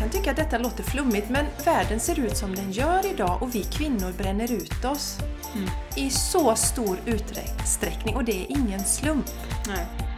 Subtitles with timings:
[0.00, 3.54] kan tycka att detta låter flummigt men världen ser ut som den gör idag och
[3.54, 5.18] vi kvinnor bränner ut oss.
[5.96, 9.26] I så stor utsträckning och det är ingen slump.
[9.66, 10.09] Nej.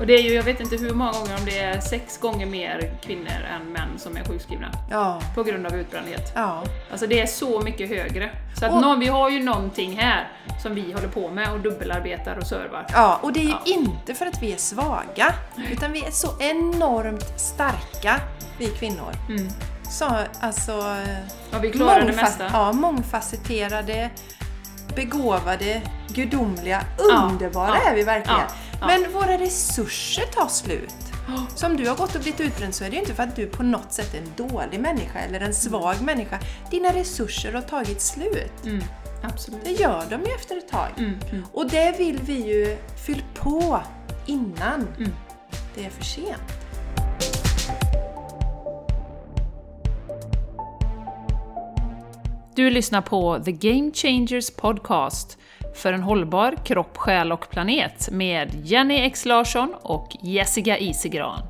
[0.00, 2.46] Och det är ju, jag vet inte hur många gånger, om det är sex gånger
[2.46, 4.70] mer kvinnor än män som är sjukskrivna.
[4.90, 5.20] Ja.
[5.34, 6.32] På grund av utbrändhet.
[6.34, 6.62] Ja.
[6.90, 8.30] Alltså det är så mycket högre.
[8.58, 10.28] Så att Och- nå- vi har ju någonting här
[10.62, 12.86] som vi håller på med och dubbelarbetar och servar.
[12.92, 13.60] Ja, och det är ju Ja.
[13.64, 15.34] inte för att vi är svaga,
[15.70, 18.20] utan vi är så enormt starka,
[18.58, 19.12] vi kvinnor.
[19.28, 19.48] Mm.
[19.90, 20.04] Så,
[20.40, 20.72] alltså...
[21.50, 22.50] Ja, vi klarar det mesta.
[22.52, 24.10] Ja, mångfacetterade,
[24.96, 28.40] begåvade, gudomliga, underbara ja, är vi verkligen.
[28.80, 28.86] Ja.
[28.86, 30.94] Men våra resurser tar slut.
[31.54, 33.46] Som du har gått och blivit utbränd så är det ju inte för att du
[33.46, 36.38] på något sätt är en dålig människa eller en svag människa.
[36.70, 38.64] Dina resurser har tagit slut.
[38.64, 38.84] Mm.
[39.22, 39.64] Absolut.
[39.64, 40.88] Det gör de ju efter ett tag.
[40.98, 41.18] Mm.
[41.30, 41.44] Mm.
[41.52, 43.80] Och det vill vi ju fylla på
[44.26, 45.12] innan Mm.
[45.74, 46.42] det är för sent.
[52.54, 55.38] Du lyssnar på The Game Changers Podcast
[55.74, 61.42] för en hållbar kropp, själ och planet med Jenny X Larsson och Jessica Isigran.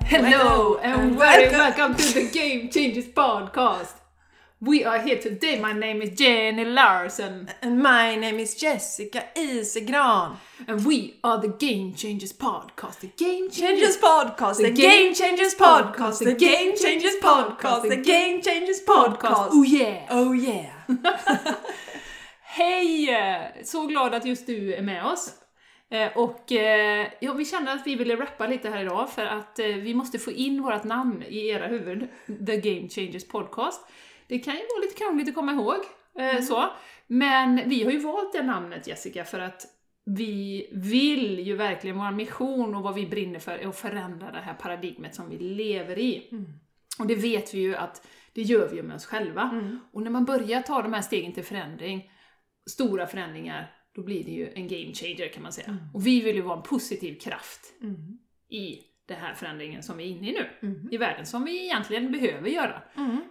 [0.00, 4.05] Hello and very welcome to the Game Changers Podcast!
[4.58, 10.36] We are here today, my name is Jenny Larsson And my name is Jessica Isegran.
[10.66, 13.00] and we are the Game Changers Podcast.
[13.00, 18.82] The Game Changers Podcast, the Game Changers Podcast, the Game Changers Podcast, the Game Changers
[18.86, 19.50] Podcast.
[19.52, 20.06] Oh yeah!
[20.10, 20.72] Oh yeah!
[22.42, 23.08] Hej!
[23.64, 25.30] Så glad att just du är med oss.
[25.90, 29.58] Eh, Och eh, ja, vi kände att vi ville rappa lite här idag för att
[29.58, 32.08] eh, vi måste få in vårt namn i era huvud,
[32.46, 33.80] The Game Changers Podcast.
[34.28, 35.78] Det kan ju vara lite krångligt att komma ihåg,
[36.18, 36.70] eh, så.
[37.06, 39.62] Men vi har ju valt det namnet Jessica för att
[40.04, 44.38] vi vill ju verkligen, vår mission och vad vi brinner för är att förändra det
[44.40, 46.28] här paradigmet som vi lever i.
[46.98, 49.42] Och det vet vi ju att det gör vi ju med oss själva.
[49.92, 52.10] Och när man börjar ta de här stegen till förändring,
[52.70, 55.76] stora förändringar, då blir det ju en game changer kan man säga.
[55.94, 57.60] Och vi vill ju vara en positiv kraft
[58.50, 60.80] i den här förändringen som vi är inne i nu.
[60.90, 62.82] I världen, som vi egentligen behöver göra.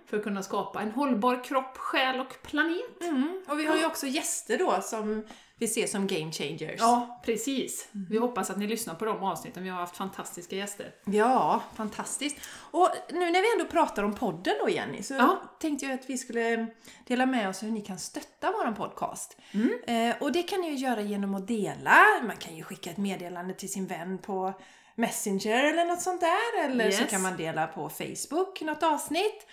[0.06, 3.02] För att kunna skapa en hållbar kropp, själ och planet.
[3.02, 3.42] Mm.
[3.48, 5.26] Och vi har ju också gäster då som
[5.58, 6.76] vi ser som game changers.
[6.80, 7.90] Ja, precis.
[8.10, 9.64] Vi hoppas att ni lyssnar på de avsnitten.
[9.64, 10.92] Vi har haft fantastiska gäster.
[11.06, 12.38] Ja, fantastiskt.
[12.72, 15.42] Och nu när vi ändå pratar om podden då Jenny, så Ja.
[15.60, 16.68] tänkte jag att vi skulle
[17.08, 19.38] dela med oss hur ni kan stötta våran podcast.
[19.88, 21.98] Eh, och det kan ni ju göra genom att dela.
[22.24, 24.54] Man kan ju skicka ett meddelande till sin vän på
[24.98, 26.66] Messenger eller något sånt där.
[26.66, 27.12] Eller så Yes.
[27.12, 29.48] kan man dela på Facebook något avsnitt.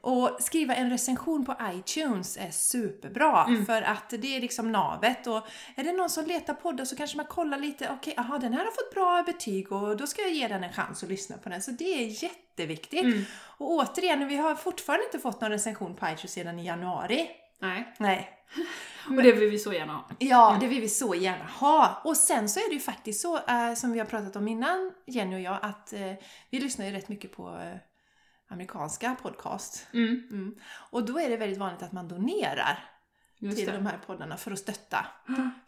[0.00, 5.26] Och skriva en recension på iTunes är superbra för att det är liksom navet.
[5.26, 8.52] Och är det någon som letar poddar så kanske man kollar lite, okej, aha den
[8.52, 11.36] här har fått bra betyg och då ska jag ge den en chans att lyssna
[11.38, 11.62] på den.
[11.62, 13.28] Så det är jätteviktigt.
[13.58, 17.30] Och återigen, vi har fortfarande inte fått någon recension på iTunes sedan i januari.
[17.60, 18.30] Nej, Nej.
[19.08, 20.08] och det vill vi så gärna ha.
[20.18, 22.00] Ja, det vill vi så gärna ha.
[22.04, 24.92] Och sen så är det ju faktiskt så, eh, som vi har pratat om innan,
[25.06, 26.12] Jenny och jag, att eh,
[26.50, 27.76] vi lyssnar ju rätt mycket på eh,
[28.48, 29.86] amerikanska podcast.
[29.92, 30.54] Mm, Mm.
[30.90, 32.93] Och då är det väldigt vanligt att man donerar
[33.38, 33.72] just till det.
[33.72, 35.06] de här poddarna för att stötta.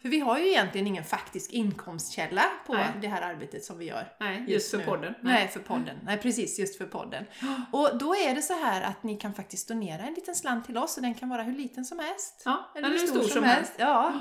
[0.01, 2.87] För vi har ju egentligen ingen faktisk inkomstkälla på Nej.
[3.01, 4.13] det här arbetet som vi gör.
[4.19, 4.83] Nej, just för nu.
[4.83, 5.13] podden.
[5.21, 5.47] Nej.
[5.47, 5.97] för podden.
[6.03, 7.25] Nej, precis, just för podden.
[7.71, 10.77] Och då är det så här att ni kan faktiskt donera en liten slant till
[10.77, 12.41] oss och den kan vara hur liten som helst.
[12.45, 13.73] Ja, eller hur stor som helst.
[13.77, 14.13] Ja,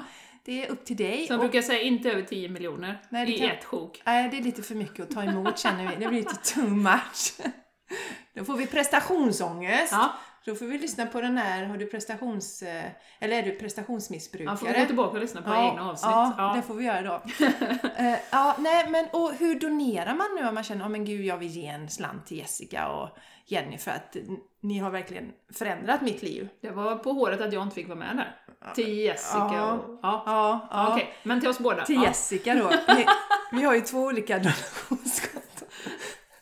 [0.45, 1.29] det är upp till dig.
[1.33, 4.03] Och- brukar säga inte över 10 miljoner Nej, det i kan- ett sjok.
[4.07, 5.97] Nej, det är lite för mycket att ta emot känner vi.
[6.05, 7.33] Det blir lite too much.
[8.35, 9.93] Då får vi prestationsångest.
[9.93, 10.13] Ja,
[10.47, 12.63] Då får vi lyssna på den här, har du prestations...
[12.63, 12.85] eh,
[13.21, 14.47] Eller är du prestationsmissbrukare?
[14.47, 16.11] man får gå tillbaka och lyssna på egna avsnitt.
[16.11, 16.53] Ja, Ja.
[16.57, 17.23] det får vi göra då.
[17.97, 21.25] Eh, ja, nej, men och hur donerar man nu om man känner, oh, men gud,
[21.25, 23.09] jag vill ge en slant till Jessica och
[23.47, 24.17] Jenny för att
[24.61, 26.49] ni har verkligen förändrat mitt liv.
[26.63, 28.37] Det var på håret att jag inte fick vara med där.
[28.75, 29.73] Till Jessica Ja.
[29.73, 29.99] och...
[30.03, 30.93] Ja, Ja, ja.
[30.93, 31.15] okej.
[31.23, 31.85] Men till oss båda.
[31.85, 32.05] Till ja.
[32.05, 32.69] Jessica då.
[32.97, 33.07] Vi,
[33.53, 35.69] vi har ju två olika donationskonton.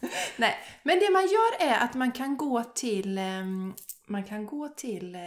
[0.36, 3.74] Nej, men det man gör är att man kan gå till ehm,
[4.06, 5.20] man kan gå till eh,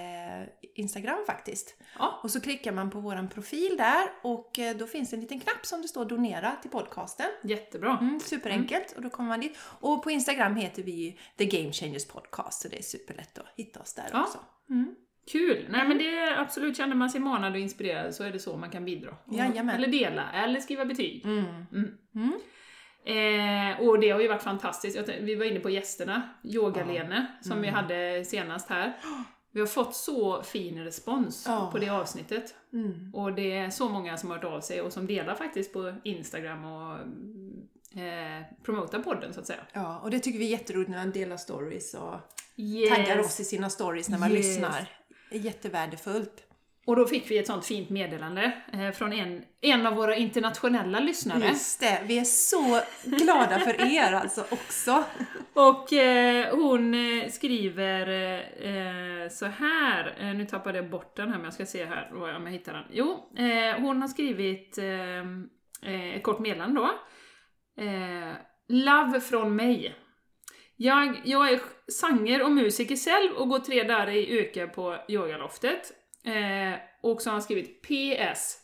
[0.75, 1.75] Instagram faktiskt.
[1.99, 2.19] Ja.
[2.23, 5.39] Och så klickar man på våran profil där och eh, då finns det en liten
[5.39, 7.25] knapp som det står donera till podcasten.
[7.43, 7.97] Jättebra.
[8.01, 9.57] Mm, superenkelt och då kommer man dit.
[9.79, 13.45] Och på Instagram heter vi ju The Game Changers Podcast så det är superlätt att
[13.55, 14.21] hitta oss där Ja.
[14.23, 14.39] också.
[14.69, 14.95] Mm.
[15.31, 15.67] Kul!
[15.69, 18.57] Nej men det är absolut, känner man sig manad och inspirerad så är det så
[18.57, 19.15] man kan bidra.
[19.31, 19.75] Jajamän.
[19.75, 21.25] Eller dela, eller skriva betyg.
[23.07, 23.17] Mm.
[23.17, 23.39] Mm.
[23.39, 23.79] Mm.
[23.81, 24.95] Eh, och det har ju varit fantastiskt.
[24.95, 28.93] Tänkte- Vi var inne på gästerna, Yoga-Lene, som vi hade senast här.
[29.51, 31.69] Vi har fått så fin respons Ja.
[31.71, 32.55] på det avsnittet.
[32.73, 33.11] Mm.
[33.15, 35.93] Och det är så många som har hört av sig och som delar faktiskt på
[36.03, 36.97] Instagram och
[38.01, 39.59] eh, promotar podden så att säga.
[39.73, 42.15] Ja, och det tycker vi är jätteroligt när man delar stories och
[42.55, 42.89] Yes.
[42.97, 44.45] taggar oss i sina stories när man Yes.
[44.45, 44.89] lyssnar.
[45.31, 46.43] Jättevärdefullt.
[46.87, 50.99] Och då fick vi ett sånt fint meddelande eh, från en, en av våra internationella
[50.99, 51.47] lyssnare.
[51.47, 55.03] Just det, vi är så glada för er alltså också.
[55.53, 58.07] Och eh, hon eh, skriver
[58.65, 62.09] eh, så här, eh, nu tappade jag bort den här men jag ska se här
[62.13, 62.83] vad- om jag hittar den.
[62.91, 64.77] Jo, eh, hon har skrivit
[66.15, 66.89] ett kort meddelande då.
[68.69, 69.95] Love från mig.
[70.75, 71.59] Jag, jag är
[71.91, 75.91] sanger och musiker själv och går tre dagar i öka på yogaloftet.
[76.27, 78.57] Eh, och så har han skrivit PS.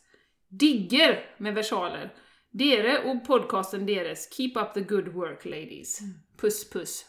[0.49, 2.13] Digger med versaler.
[2.51, 4.37] Dere och podcasten deres.
[4.37, 5.99] Keep up the good work ladies.
[6.41, 7.05] Puss puss.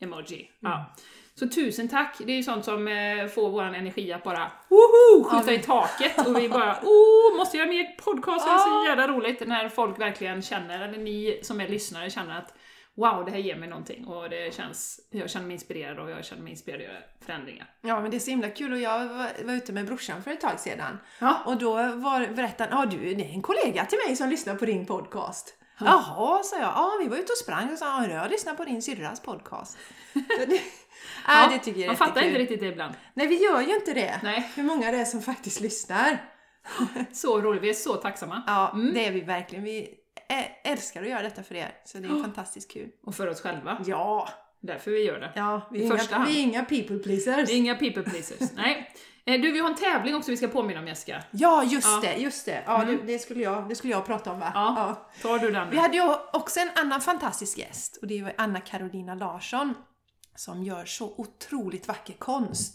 [0.00, 0.50] Emoji.
[0.60, 0.94] Ja.
[1.34, 2.16] Så tusen tack!
[2.18, 6.26] Det är ju sånt som eh, får våran energi att bara woho, skjuta i taket
[6.26, 10.00] och vi bara oh, måste göra mer podcast, det är så jävla roligt när folk
[10.00, 12.54] verkligen känner, eller ni som är lyssnare känner att
[12.98, 16.24] wow, det här ger mig någonting och det känns, jag känner mig inspirerad och jag
[16.24, 17.70] känner mig inspirerad att göra förändringar.
[17.80, 20.30] Ja men det är så himla kul och jag var, var ute med brorsan för
[20.30, 20.98] ett tag sedan.
[21.20, 21.42] Ja.
[21.46, 24.54] Och då var, berättade han, ja du det är en kollega till mig som lyssnar
[24.54, 25.54] på din podcast.
[25.80, 26.68] Jaha, sa jag.
[26.68, 29.78] Ja, vi var ute och sprang och sa, ja, jag lyssnar på din syrras podcast.
[30.12, 30.60] Det,
[31.26, 32.94] ja, det tycker jag är Man fattar inte riktigt det ibland.
[33.14, 34.20] Nej, vi gör ju inte det.
[34.22, 34.50] Nej.
[34.54, 36.18] Hur många det är som faktiskt lyssnar.
[37.12, 38.42] Så roligt, vi är så tacksamma.
[38.46, 39.64] Ja, det är vi verkligen.
[39.64, 39.94] Vi
[40.64, 42.90] älskar att göra detta för er, så det är fantastiskt kul.
[43.06, 43.82] Och för oss själva.
[43.86, 44.28] Ja,
[44.60, 45.32] Därför vi gör det.
[45.36, 47.46] ja vi, är inga, vi är inga people pleasers.
[47.48, 48.50] Det är inga people pleasers.
[48.56, 48.92] Nej.
[49.24, 51.22] Eh, Du, vi har en tävling också vi ska påminna om Jessica.
[51.30, 52.00] Ja, just Ja.
[52.02, 52.62] det, just det.
[52.66, 54.50] Ja, det, det, skulle jag, det skulle jag prata om va?
[54.54, 55.08] Ja.
[55.22, 55.82] Tar du den Vi nu?
[55.82, 59.74] hade ju också en annan fantastisk gäst och det var Anna Carolina Larsson
[60.36, 62.74] som gör så otroligt vacker konst.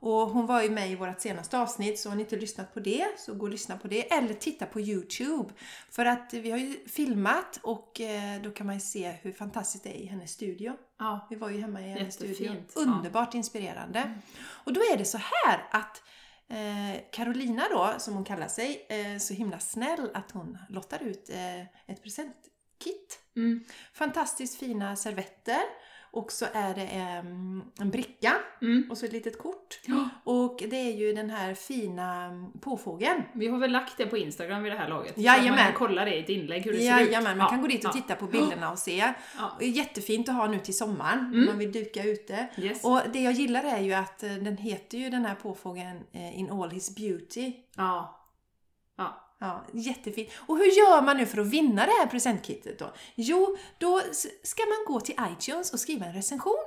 [0.00, 2.80] Och hon var ju med i vårt senaste avsnitt så har ni inte lyssnat på
[2.80, 5.54] det så gå och lyssna på det eller titta på Youtube.
[5.90, 9.84] För att vi har ju filmat och eh, då kan man ju se hur fantastiskt
[9.84, 10.76] det är i hennes studio.
[10.98, 11.26] Ja.
[11.30, 12.32] Vi var ju hemma i hennes studio.
[12.32, 12.80] Jättefint, ja.
[12.80, 14.12] Underbart inspirerande.
[14.64, 16.02] Och då är det så här att
[16.48, 21.30] eh, Carolina då, som hon kallar sig, eh, så himla snäll att hon lottar ut
[21.30, 23.20] eh, ett presentkit.
[23.36, 23.64] Mm.
[23.92, 25.62] Fantastiskt fina servetter
[26.10, 28.32] och så är det em, en bricka
[28.62, 28.86] Mm.
[28.90, 29.80] och så ett litet kort.
[29.86, 30.08] Ja.
[30.24, 33.22] Och det är ju den här fina mm, påfågeln.
[33.34, 35.14] Vi har väl lagt det på Instagram vid det här laget?
[35.14, 35.50] Så Jajamän.
[35.50, 37.06] man kan kolla det i ett inlägg hur det ser ut.
[37.06, 38.96] Jajamän, man Ja, kan gå dit och titta på bilderna och se.
[39.38, 39.50] Ja.
[39.60, 39.72] Mm.
[39.74, 42.48] Jättefint att ha nu till sommaren om man vill duka ute.
[42.56, 42.84] Yes.
[42.84, 46.38] Och det jag gillar är ju att eh, den heter ju den här påfågeln eh,
[46.38, 47.52] In All His Beauty.
[47.76, 48.14] Ja.
[48.96, 49.24] Ja.
[49.40, 50.28] Ja, jättefint.
[50.36, 52.92] Och hur gör man nu för att vinna det här presentkittet då?
[53.14, 54.00] Jo, då
[54.42, 56.64] ska man gå till iTunes och skriva en recension.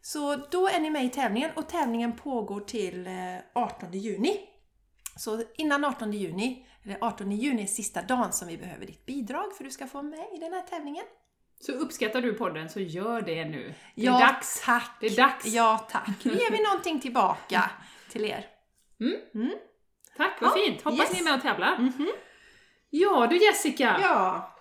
[0.00, 3.12] Så då är ni med i tävlingen och tävlingen pågår till eh,
[3.54, 4.40] 18 juni.
[5.16, 9.56] Så innan 18 juni, eller 18 juni är sista dagen som vi behöver ditt bidrag
[9.56, 11.04] för att du ska få med i den här tävlingen.
[11.60, 13.74] Så uppskattar du podden så gör det nu.
[13.94, 14.62] Det är ja, dags.
[14.64, 14.96] tack!
[15.00, 15.46] Det är dags.
[15.46, 16.24] Ja, tack!
[16.24, 17.70] Nu ger vi någonting tillbaka
[18.10, 18.46] till er.
[20.16, 20.82] Tack, vad Ja, fint.
[20.82, 21.12] Hoppas yes.
[21.12, 21.92] ni är med och tävlar.
[22.90, 24.57] Ja du Jessica, Ja,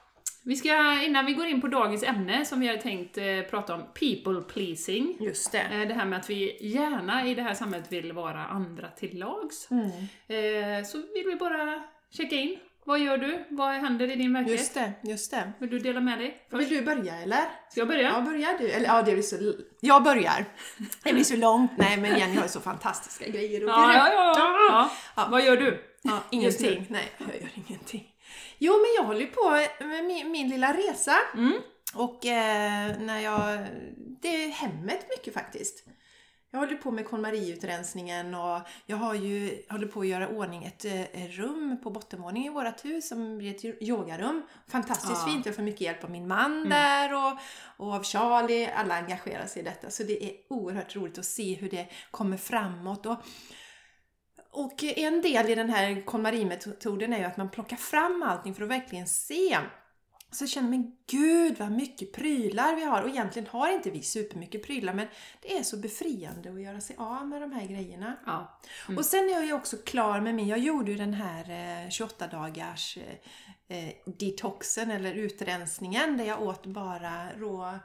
[0.48, 3.75] vi ska, innan vi går in på dagens ämne som vi hade tänkt eh, prata
[3.75, 5.18] om, people pleasing.
[5.20, 5.60] just det.
[5.62, 9.20] Eh, Det här med att vi gärna i det här samhället vill vara andra till
[9.20, 9.68] lags.
[9.72, 9.88] Mm.
[10.80, 12.58] Eh, Så vill vi bara checka in.
[12.86, 13.46] Vad gör du?
[13.50, 14.60] Vad händer i din verklighet?
[14.62, 15.51] Just det, just det.
[15.60, 16.38] Vill du dela med dig?
[16.51, 17.38] Vill du börja eller?
[17.72, 18.01] Ska jag börja?
[18.01, 18.70] Ja, börjar du?
[18.70, 19.54] Eller ja, det blir så...
[19.82, 20.46] Jag börjar.
[21.04, 21.72] Det blir så långt.
[21.77, 24.39] Nej, men Jenny har ju så fantastiska grejer att Ja, ja, berätta.
[24.70, 25.27] ja, ja.
[25.32, 25.84] Vad gör du?
[26.01, 26.86] Ja, ingenting.
[26.89, 28.08] Nej, jag gör ingenting.
[28.58, 29.50] Jo, men jag håller ju på
[29.86, 31.16] med min, min lilla resa.
[31.34, 31.54] Mm.
[31.96, 33.68] Och eh, när jag...
[34.22, 35.84] Det är hemmet mycket faktiskt.
[36.52, 40.86] Jag håller på med KonMari-utrensningen och jag har ju, håller på att göra ordning ett
[40.86, 44.44] eh, rum på bottenvåningen i vårt hus som blir ett yogarum.
[44.68, 45.32] Fantastiskt Ja.
[45.32, 47.38] fint, jag får mycket hjälp av min man där och,
[47.86, 48.70] och av Charlie.
[48.76, 52.38] Alla engagerar sig i detta så det är oerhört roligt att se hur det kommer
[52.38, 53.06] framåt.
[53.06, 53.18] Och,
[54.51, 58.63] och en del i den här KonMari-metoden är ju att man plockar fram allting för
[58.63, 59.58] att verkligen se.
[60.32, 63.01] Så jag känner, men gud vad mycket prylar vi har!
[63.01, 65.08] Och egentligen har inte vi supermycket prylar men
[65.42, 68.18] det är så befriande att göra sig av med de här grejerna.
[68.25, 68.60] Ja.
[68.98, 71.89] Och sen är jag ju också klar med min, jag gjorde ju den här eh,
[71.89, 77.80] 28 dagars eh, eh, detoxen eller utrensningen där jag åt bara rå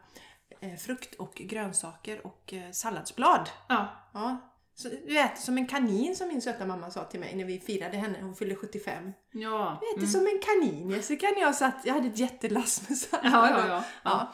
[0.61, 3.51] eh, frukt och grönsaker och eh, salladsblad.
[3.69, 3.89] Ja.
[4.13, 4.52] Ja.
[4.75, 7.61] Så du äter som en kanin som min söta mamma sa till mig när vi
[7.61, 9.13] firade henne, hon fyllde 75.
[9.33, 9.81] Ja.
[9.81, 13.33] Du äter som en kanin Jessica, när jag satt, jag hade ett jättelass med sallad.
[13.33, 13.85] Ja, ja, ja.
[14.03, 14.33] Ja.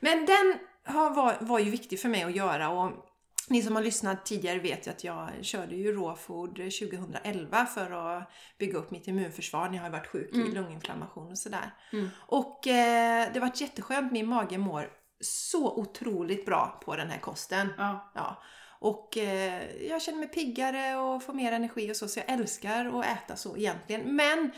[0.00, 3.06] Men den har, var, var ju viktig för mig att göra och
[3.50, 8.30] ni som har lyssnat tidigare vet ju att jag körde ju råfood 2011 för att
[8.58, 11.74] bygga upp mitt immunförsvar när jag har varit sjuk i lunginflammation och sådär.
[11.92, 12.08] Mm.
[12.18, 17.68] Och eh, det varit jätteskönt, min mage mår så otroligt bra på den här kosten.
[17.78, 18.12] Ja.
[18.14, 18.42] Ja.
[18.82, 22.98] Och eh, jag känner mig piggare och får mer energi och så, så jag älskar
[23.00, 24.16] att äta så egentligen.
[24.16, 24.50] Men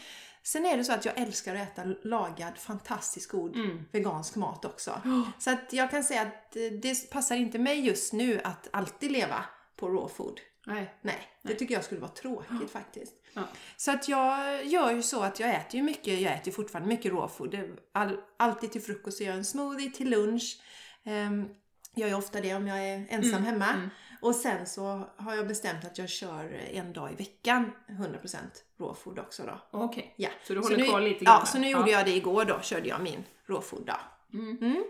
[0.43, 3.85] sen är det så att jag älskar att äta lagad, fantastiskt god Mm.
[3.93, 5.01] vegansk mat också.
[5.39, 9.13] Så att jag kan säga att eh, det passar inte mig just nu att alltid
[9.13, 9.45] leva
[9.77, 10.41] på raw food.
[10.67, 10.95] Nej.
[11.03, 13.13] Nej, det tycker jag skulle vara tråkigt faktiskt.
[13.35, 13.43] Ja.
[13.77, 16.89] Så att jag gör ju så att jag äter ju mycket, jag äter ju fortfarande
[16.89, 17.51] mycket raw food.
[17.51, 20.61] Det- All, alltid till frukost så gör jag en smoothie, till lunch.
[21.05, 21.49] Um,
[21.95, 23.69] jag gör ofta det om jag är ensam Mm, hemma.
[23.73, 23.89] mm.
[24.23, 28.37] Och sen så har jag bestämt att jag kör en dag i veckan 100%
[28.81, 29.61] raw food också då.
[29.79, 30.15] Okej.
[30.17, 30.29] Ja.
[30.45, 32.45] Så du Så håller nu- kvar lite grann Ja, så nu gjorde jag det igår
[32.45, 34.01] då, körde jag min raw food dag.
[34.35, 34.59] Mm.
[34.61, 34.85] Mm.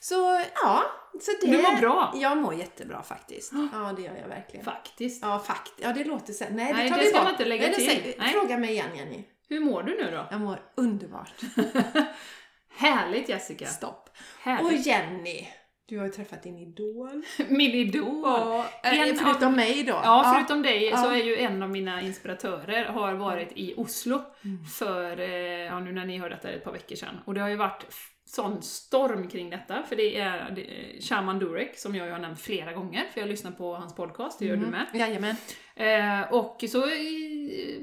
[0.00, 0.82] Så ja,
[1.20, 1.46] så det...
[1.50, 2.12] Du mår bra.
[2.16, 3.52] Jag mår jättebra faktiskt.
[3.72, 4.64] Ja, det gör jag verkligen.
[4.64, 5.22] Faktiskt.
[5.22, 5.78] Ja, faktiskt.
[5.80, 6.44] Ja, det låter så.
[6.50, 7.24] Nej, det Nej, tar det vi ska bort.
[7.24, 8.14] man inte lägga Nej, till.
[8.18, 8.32] Nej.
[8.32, 9.24] Fråga mig igen, Jenny.
[9.48, 10.26] Hur mår du nu då?
[10.30, 11.32] Jag mår underbart.
[12.70, 13.66] Härligt Jessica.
[13.66, 14.08] Stopp.
[14.08, 14.86] Och Härligt.
[14.86, 15.48] Jenny,
[15.88, 17.22] du har ju träffat din idol.
[17.48, 18.20] Min idol.
[18.24, 19.92] Ja, En förutom av- mig då.
[20.04, 21.12] Ja, förutom dig så Ja.
[21.16, 24.64] är ju en av mina inspiratörer har varit i Oslo Mm.
[24.64, 25.28] för, eh,
[25.64, 27.18] ja nu när ni hör detta, ett par veckor sedan.
[27.24, 27.84] Och det har ju varit
[28.24, 30.66] sån storm kring detta, för det är det
[31.02, 34.38] Shaman Durek som jag ju har nämnt flera gånger, för jag lyssnar på hans podcast,
[34.38, 34.86] det gör du med.
[34.94, 35.36] Jajamän.
[35.76, 36.82] Eh, och så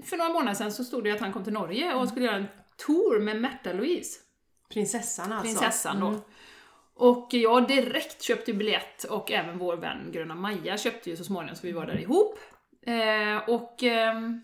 [0.05, 2.35] för några månader sedan så stod det att han kom till Norge och skulle göra
[2.35, 2.47] en
[2.85, 4.19] tour med Märta Louise,
[4.73, 5.43] Prinsessan alltså.
[5.59, 6.07] prinsessan då.
[6.07, 6.19] Mm.
[6.95, 11.55] Och jag direkt köpte biljett och även vår vän Gröna Maja köpte ju så småningom
[11.55, 12.39] så vi var där ihop.
[12.85, 14.41] Eh, och ehm,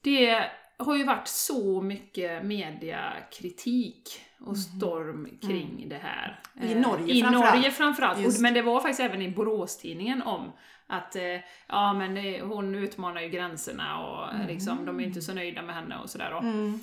[0.00, 6.40] det har ju varit så mycket mediakritik och storm kring det här.
[6.62, 7.54] I Eh, Norge I framförallt.
[7.54, 8.20] Norge framförallt.
[8.20, 8.40] Just.
[8.40, 10.52] Men det var faktiskt även i Boråstidningen om
[10.86, 11.22] att eh,
[11.68, 15.74] ja, men hon utmanar ju gränserna och eh, liksom, de är inte så nöjda med
[15.74, 16.38] henne och sådär.
[16.38, 16.80] Mm.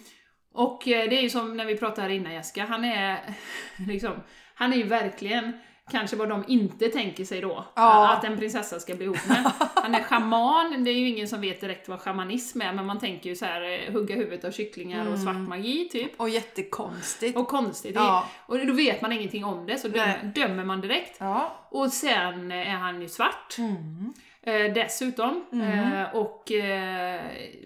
[0.53, 3.35] Och eh, det är ju som när vi pratade här innan Jessica, han är
[3.87, 4.13] liksom,
[4.55, 5.53] han är ju verkligen
[5.91, 8.13] kanske vad de inte tänker sig då, Ja.
[8.13, 9.51] att en prinsessa ska bli ihop med.
[9.75, 12.99] Han är schaman, det är ju ingen som vet direkt vad schamanism är, men man
[12.99, 16.11] tänker ju så här eh, hugga huvudet av kycklingar och svart magi typ.
[16.19, 17.37] Och jättekonstigt.
[17.37, 17.95] Och konstigt.
[17.95, 18.27] Ja.
[18.45, 21.17] Och då vet man ingenting om det, så dömer, dömer man direkt.
[21.19, 21.67] Ja.
[21.69, 23.55] Och sen är han ju svart.
[23.57, 24.13] Mm.
[24.41, 25.45] Eh, dessutom.
[25.51, 25.93] Mm.
[25.93, 27.21] Eh, och eh,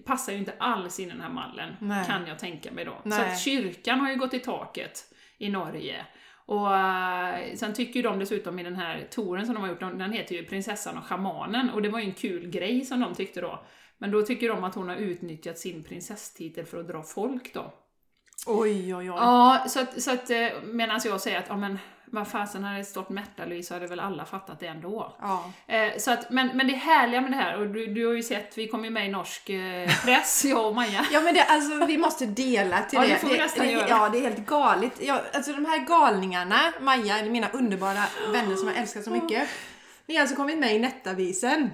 [0.05, 2.05] passar ju inte alls in i den här mallen, Nej.
[2.05, 2.91] kan jag tänka mig då.
[3.03, 3.31] Så Nej.
[3.31, 5.03] att kyrkan har ju gått i taket
[5.37, 6.05] i Norge.
[6.47, 9.79] Och eh, sen tycker ju de dessutom i den här touren som de har gjort,
[9.79, 13.15] den heter ju Prinsessan och Schamanen, och det var ju en kul grej som de
[13.15, 13.65] tyckte då.
[13.97, 17.73] Men då tycker de att hon har utnyttjat sin prinsesstitel för att dra folk då.
[18.45, 19.17] Oj, oj, oj.
[19.17, 21.77] Ja, så att, så att eh, medan jag säger att, ja men
[22.11, 25.15] vad fasen hade det stått Märta Louise så hade väl alla fattat det ändå.
[25.21, 25.51] Ja.
[25.67, 28.23] Eh, så att, men, men det härliga med det här, och du, du har ju
[28.23, 31.05] sett, vi kom ju med i norsk eh, press, jag och Maja.
[31.11, 33.07] Ja men det, alltså vi måste dela till Ja, det.
[33.07, 33.89] det får vi nästan det, göra.
[33.89, 34.91] Ja, det är helt galet.
[34.99, 39.49] Ja, alltså de här galningarna, Maja, eller mina underbara vänner som jag älskar så mycket.
[40.05, 41.69] Ni har alltså kommit med i Nettavisen.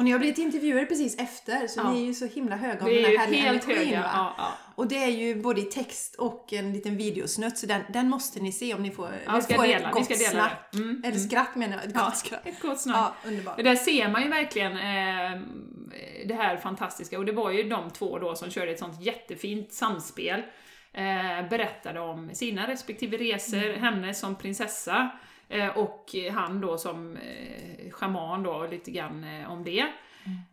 [0.00, 1.92] Och ni har blivit intervjuade precis efter, så Ja.
[1.92, 3.92] ni är ju så himla höga om Vi den är här härliga energin?
[3.92, 4.52] Ja, ja.
[4.74, 8.40] Och det är ju både i text och en liten videosnutt, så den, den måste
[8.40, 10.30] ni se om ni får, Ja, vill ska få dela, ett vi gott ska dela
[10.30, 10.68] snack.
[10.72, 10.78] det.
[10.78, 11.28] Mm, Eller mm.
[11.28, 12.46] skratt menar jag, ett gott skratt.
[12.46, 12.96] ett gott snack.
[13.24, 13.56] Ja, underbart.
[13.64, 15.40] Där ser man ju verkligen eh,
[16.26, 19.72] det här fantastiska, och det var ju de två då som körde ett sånt jättefint
[19.72, 20.42] samspel.
[20.92, 23.80] Eh, berättade om sina respektive resor, Mm.
[23.80, 25.10] henne som prinsessa
[25.74, 29.86] och han då som eh, shaman då, lite grann eh, om det.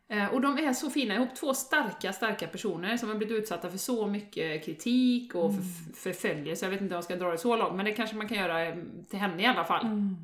[0.07, 0.23] Mm.
[0.25, 3.69] Eh, och de är så fina ihop, två starka, starka personer som har blivit utsatta
[3.69, 5.61] för så mycket kritik och Mm.
[5.61, 6.65] förf- förföljelse.
[6.65, 8.37] Jag vet inte om jag ska dra det så långt, men det kanske man kan
[8.37, 8.75] göra eh,
[9.09, 9.85] till henne i alla fall.
[9.85, 10.15] Mm.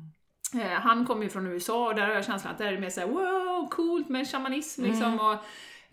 [0.54, 2.90] Eh, han kommer ju från USA och där har jag känslan att det är mer
[2.90, 5.20] såhär wow, coolt med shamanism liksom.
[5.20, 5.36] Och,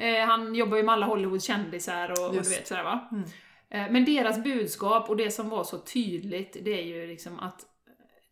[0.04, 3.10] eh, han jobbar ju med alla Hollywood-kändisar och, och du vet sådär va.
[3.12, 3.24] Mm.
[3.70, 7.66] Eh, men deras budskap och det som var så tydligt, det är ju liksom att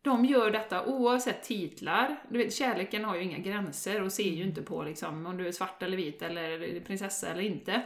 [0.02, 2.16] de gör detta oavsett titlar.
[2.30, 5.48] Du vet, kärleken har ju inga gränser och ser ju inte på liksom, om du
[5.48, 7.82] är svart eller vit eller prinsessa eller inte.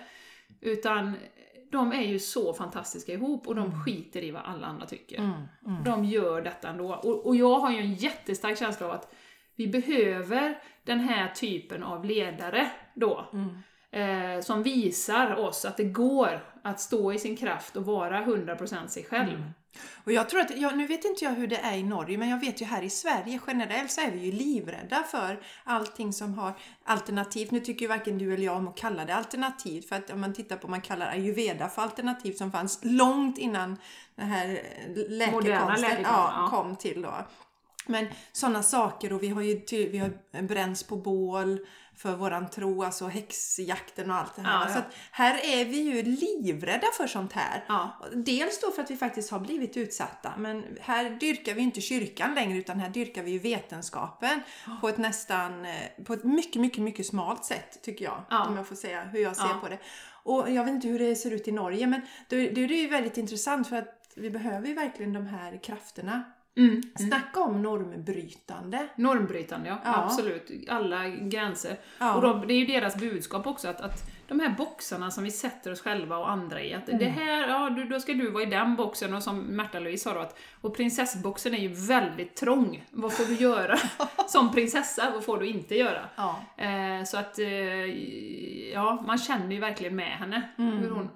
[0.62, 1.13] Utan
[1.72, 5.17] de är ju så fantastiska ihop och de skiter i vad alla andra tycker.
[5.17, 5.32] Mm.
[5.65, 5.84] Mm.
[5.84, 6.93] De gör detta ändå.
[6.93, 9.13] Och, och jag har ju en jättestark känsla av att
[9.55, 13.29] vi behöver den här typen av ledare då.
[13.34, 14.38] Mm.
[14.38, 18.88] eh, som visar oss att det går att stå i sin kraft och vara 100%
[18.88, 19.43] sig själv.
[20.03, 22.29] Och jag tror att, ja, nu vet inte jag hur det är i Norge, men
[22.29, 26.34] jag vet ju här i Sverige generellt så är vi ju livrädda för allting som
[26.34, 26.53] har
[26.84, 27.48] alternativ.
[27.51, 30.22] Nu tycker ju varken du eller jag om att kalla det alternativ, för att om
[30.22, 33.77] man tittar på, man kallar ayurveda för alternativ som fanns långt innan
[34.15, 34.48] den här
[35.10, 37.13] läkekonsten läkekonsten, ja, kom till då.
[37.88, 41.60] Men sådana saker och vi har ju vi har bränns på bål
[41.97, 44.62] för våran tro, alltså häxjakten och allt det här.
[44.62, 44.73] Ja, ja.
[44.73, 44.81] Så
[45.12, 47.63] här är vi ju livrädda för sånt här.
[47.67, 48.00] Ja.
[48.13, 52.35] Dels då för att vi faktiskt har blivit utsatta, men här dyrkar vi inte kyrkan
[52.35, 54.41] längre utan här dyrkar vi ju vetenskapen
[54.81, 58.21] på ett nästan, eh, på ett mycket, mycket, mycket smalt sätt tycker jag.
[58.29, 58.45] Ja.
[58.45, 59.79] Om jag får säga hur jag ser på det.
[60.23, 62.75] Och jag vet inte hur det ser ut i Norge, men då, då är det
[62.75, 66.23] ju väldigt intressant för att vi behöver ju verkligen de här krafterna.
[66.57, 66.81] Mm.
[66.95, 68.88] Snacka om normbrytande.
[68.95, 69.77] Normbrytande, ja.
[69.83, 70.03] Ja.
[70.03, 70.51] Absolut.
[70.69, 71.77] Alla gränser.
[72.00, 72.13] Ja.
[72.15, 75.31] Och då, det är ju deras budskap också, att, att de här boxarna som vi
[75.31, 77.12] sätter oss själva och andra i, att det Mm.
[77.12, 80.19] här, ja du, då ska du vara i den boxen, och som Märta-Louise sa då,
[80.19, 82.83] att och prinsessboxen är ju väldigt trång.
[82.91, 83.77] Vad får du göra
[84.27, 85.12] som prinsessa?
[85.13, 86.01] Vad får du inte göra?
[86.15, 86.39] Ja.
[86.57, 87.48] Eh, så att, eh,
[88.74, 90.41] ja, man känner ju verkligen med henne.
[90.57, 90.77] Mm.
[90.77, 91.10] Hur hon,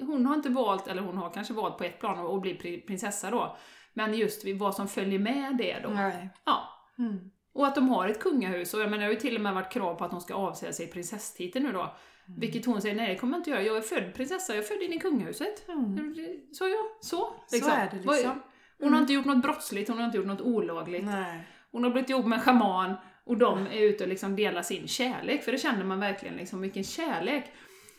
[0.00, 2.86] hon har inte valt, eller hon har kanske valt på ett plan att bli pri-
[2.86, 3.56] prinsessa då,
[3.94, 5.88] men just vad som följer med det då.
[5.88, 6.28] Nej.
[6.44, 6.68] Ja.
[6.98, 7.30] Mm.
[7.54, 9.54] Och att de har ett kungahus, och jag menar, det har ju till och med
[9.54, 11.80] varit krav på att hon ska avsäga sig prinsesstiteln nu då.
[11.80, 12.40] Mm.
[12.40, 14.68] Vilket hon säger, nej det kommer jag inte göra, jag är född prinsessa, jag är
[14.68, 15.68] född in i kungahuset.
[15.68, 16.14] Mm.
[16.52, 17.34] Så ja, så.
[17.46, 18.42] Så är det liksom.
[18.80, 21.04] Hon har inte gjort något brottsligt, hon har inte gjort något olagligt.
[21.04, 21.48] Nej.
[21.72, 24.88] Hon har blivit ihop med en schaman och de är ute och liksom delar sin
[24.88, 27.52] kärlek, för det känner man verkligen liksom, vilken kärlek.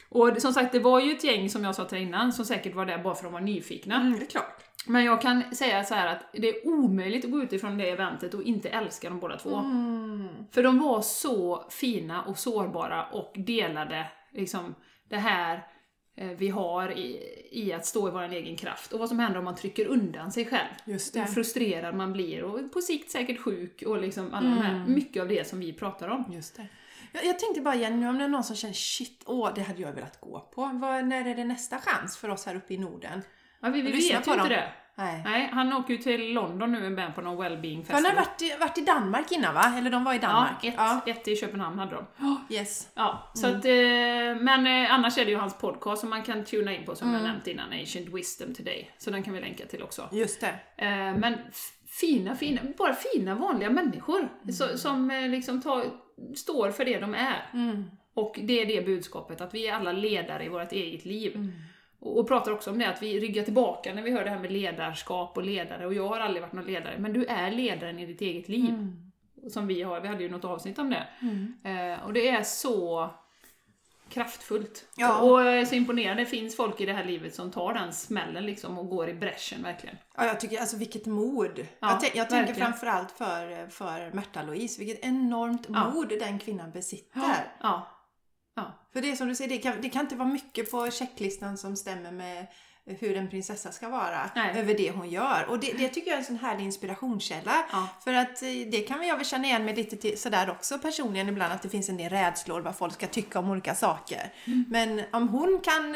[0.10, 2.76] Och som sagt, det var ju ett gäng som jag sa till innan som säkert
[2.76, 3.96] var där bara för att de var nyfikna.
[3.96, 4.64] Mm, det är klart.
[4.88, 7.90] Men jag kan säga så här att det är omöjligt att gå ut ifrån det
[7.90, 9.56] eventet och inte älska dem båda två.
[9.56, 10.28] Mm.
[10.52, 14.76] För de var så fina och sårbara och delade liksom
[15.10, 15.68] det här
[16.16, 17.20] eh, vi har i,
[17.52, 20.32] i att stå i vår egen kraft och vad som händer om man trycker undan
[20.32, 20.70] sig själv.
[20.86, 21.28] Just Hur det.
[21.28, 25.28] frustrerad man blir och på sikt säkert sjuk och liksom alla de här, mycket av
[25.28, 26.32] det som vi pratar om.
[26.34, 26.68] Just det.
[27.12, 29.62] Jag, jag tänkte bara igen, nu om det är någon som känner shit, åh, det
[29.62, 30.72] hade jag velat gå på.
[30.74, 33.22] Vad, när är det nästa chans för oss här uppe i Norden?
[33.66, 34.72] Ja, vi vi vet ju inte det.
[34.98, 35.22] Nej.
[35.26, 38.26] Nej, han åker ju till London nu med på någon wellbeing För han festival.
[38.26, 39.74] har varit, i- varit i Danmark innan va?
[39.78, 40.64] Eller de var i Ja, Danmark?
[41.08, 42.06] ett, ett i Köpenhamn hade de.
[42.56, 42.90] Yes.
[42.96, 43.60] Ja, så Mm.
[43.60, 46.86] att, eh, men eh, annars är det ju hans podcast som man kan tuna in
[46.86, 47.22] på som Mm.
[47.22, 48.92] jag nämnt innan, Ancient Wisdom Today.
[48.98, 50.10] Så den kan vi länka till också.
[50.12, 50.56] Just det.
[50.86, 51.38] Eh, men
[52.02, 55.86] fina, fina, bara fina vanliga människor så, som liksom tar,
[56.36, 57.50] står för det de är.
[57.54, 57.84] Mm.
[58.14, 61.52] Och det är det budskapet, att vi är alla ledare i vårt eget liv.
[62.06, 64.40] Och, och pratar också om det, att vi ryggar tillbaka när vi hör det här
[64.40, 65.86] med ledarskap och ledare.
[65.86, 68.70] Och jag har aldrig varit någon ledare, men du är ledaren i ditt eget liv.
[68.70, 69.12] Mm.
[69.50, 71.08] Som vi har, vi hade ju något avsnitt om det.
[71.22, 71.54] Mm.
[71.64, 73.10] Eh, och det är så
[74.10, 74.86] kraftfullt.
[74.98, 75.22] Ja.
[75.22, 78.46] Och är så imponerad, det finns folk i det här livet som tar den smällen
[78.46, 79.98] liksom och går i bräschen verkligen.
[80.18, 81.68] Ja, jag tycker alltså vilket mod.
[81.80, 85.90] Ja, jag, jag tänker framförallt för, för Märta-Louise, vilket enormt Ja.
[85.90, 87.22] mod den kvinnan besitter.
[87.62, 87.88] Ja.
[88.96, 91.58] För det är som du säger, det kan, det kan inte vara mycket på checklistan
[91.58, 92.48] som stämmer med
[92.86, 94.60] hur en prinsessa ska vara Nej.
[94.60, 95.46] över det hon gör.
[95.50, 97.66] Och det, det tycker jag är en sån härlig inspirationskälla.
[97.72, 97.88] Ja.
[98.04, 101.30] För att eh, det kan jag väl känna igen mig lite till, sådär också personligen
[101.30, 104.34] ibland, att det finns en del rädslor vad folk ska tycka om olika saker.
[104.46, 104.66] Mm.
[104.70, 105.96] Men om hon kan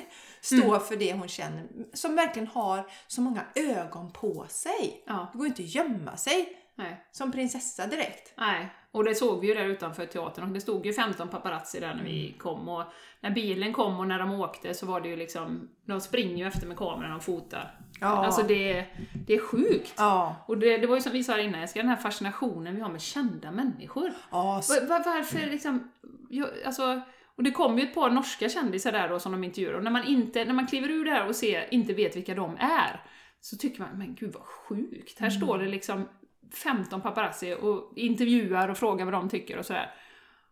[0.40, 5.02] stå för det hon känner, som verkligen har så många ögon på sig.
[5.06, 5.28] Ja.
[5.32, 7.04] Det går inte att gömma sig Nej.
[7.12, 8.32] som prinsessa direkt.
[8.36, 11.80] Nej, och det såg vi ju där utanför teatern och det stod ju 15 paparazzi
[11.80, 12.38] där när vi Mm.
[12.38, 12.84] kom och
[13.20, 16.46] när bilen kom och när de åkte så var det ju liksom, de springer ju
[16.46, 17.78] efter med kameran och fotar.
[18.00, 18.06] Ja.
[18.26, 18.84] Alltså det,
[19.26, 19.94] det är sjukt.
[19.96, 20.36] Ja.
[20.46, 22.88] Och det, det var ju som vi sa innan, Jessica, den här fascinationen vi har
[22.90, 24.12] med kända människor.
[24.30, 25.90] Ja, så, Va- va- varför liksom,
[26.30, 27.00] jag, alltså,
[27.36, 29.90] och det kom ju ett par norska kändisar där då som de intervjuade och när
[29.90, 33.02] man, inte, när man kliver ur det här och ser, inte vet vilka de är,
[33.40, 35.18] så tycker man, men gud vad sjukt.
[35.20, 36.08] Här står det liksom
[36.54, 39.94] 15 paparazzi och intervjuar och frågar vad de tycker och sådär.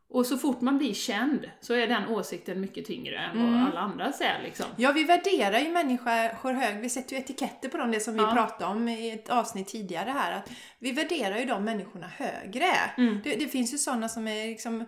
[0.09, 3.81] Och så fort man blir känd så är den åsikten mycket tyngre än vad alla
[3.81, 4.67] andra säger liksom.
[4.77, 6.81] Ja, vi värderar ju människor hög.
[6.81, 8.33] Vi sätter ju etiketter på dem, det som vi Ja.
[8.33, 10.33] pratade om i ett avsnitt tidigare här.
[10.33, 12.73] Att vi värderar ju de människorna högre.
[12.99, 13.21] Mm.
[13.25, 14.85] Det, det finns ju sådana som är liksom...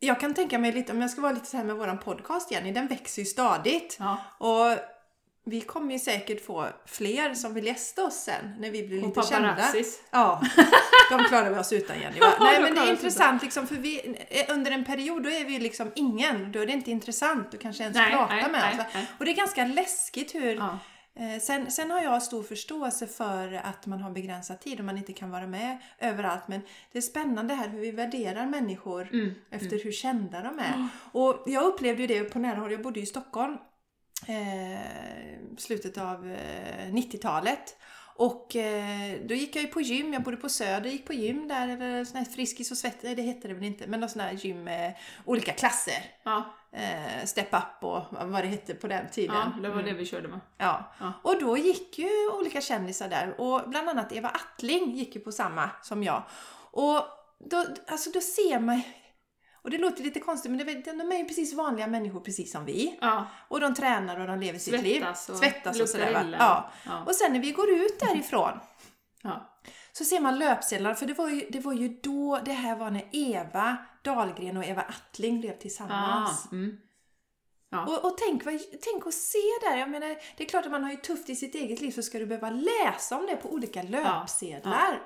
[0.00, 2.50] Jag kan tänka mig lite, om jag ska vara lite så här med våran podcast
[2.52, 3.96] Jenny, den växer ju stadigt.
[4.00, 4.18] Ja.
[4.38, 4.78] Och
[5.50, 9.08] vi kommer ju säkert få fler som vill gästa oss sen, när vi blir Och
[9.08, 9.56] lite kända.
[10.10, 10.42] Ja,
[11.10, 12.20] de klarar vi oss utan Jenny.
[12.20, 12.32] Va?
[12.40, 14.16] Nej men det är intressant liksom, för vi,
[14.48, 16.52] under en period då är vi ju liksom ingen.
[16.52, 19.08] Då är det inte intressant att kanske ens Nej, prata nej, med nej, oss.
[19.18, 20.78] Och det är ganska läskigt hur Ja.
[21.20, 24.98] Eh, Sen, sen har jag stor förståelse för att man har begränsad tid och man
[24.98, 26.48] inte kan vara med överallt.
[26.48, 26.60] Men
[26.92, 29.34] det är spännande här hur vi värderar människor Mm.
[29.50, 30.88] efter hur kända de är.
[31.12, 32.72] Och jag upplevde ju det på nära håll.
[32.72, 33.56] Jag bodde ju i Stockholm
[34.26, 37.76] eh, slutet av eh, 90-talet.
[38.14, 41.48] Och eh, då gick jag ju på gym, jag bodde på Söder, gick på gym
[41.48, 44.08] där, eller sån här Friskis och Svett, nej, det hette det väl inte, men någon
[44.08, 46.04] sån här gym med olika klasser.
[46.22, 49.36] Ja, Eh, step up och vad det hette på den tiden.
[49.36, 50.40] ja, det var det vi körde med.
[50.58, 50.92] Ja.
[51.00, 51.12] Ja.
[51.22, 55.32] Och då gick ju olika kändisar där och bland annat Eva Attling gick ju på
[55.32, 56.22] samma som jag.
[56.70, 57.02] Och
[57.38, 58.82] då, alltså då ser man
[59.68, 62.64] och det låter lite konstigt men det, de är ju precis vanliga människor precis som
[62.64, 62.98] vi.
[63.00, 65.00] Ja, Och de tränar och de lever sitt liv.
[65.00, 66.24] Svettas och Svettas och sådär va?
[66.38, 66.70] Ja.
[66.86, 67.04] Ja.
[67.06, 68.52] Och sen när vi går ut därifrån
[69.22, 69.60] ja.
[69.92, 72.90] så ser man löpsedlar, för det var, ju, det var ju då det här var
[72.90, 76.48] när Eva Dahlgren och Eva Attling blev Ah, tillsammans.
[76.52, 76.78] mm.
[77.70, 77.86] Ja.
[77.86, 80.82] Och, och tänk, vad, tänk att se där, jag menar, det är klart att man
[80.84, 83.52] har ju tufft i sitt eget liv så ska du behöva läsa om det på
[83.52, 85.00] olika löpsedlar.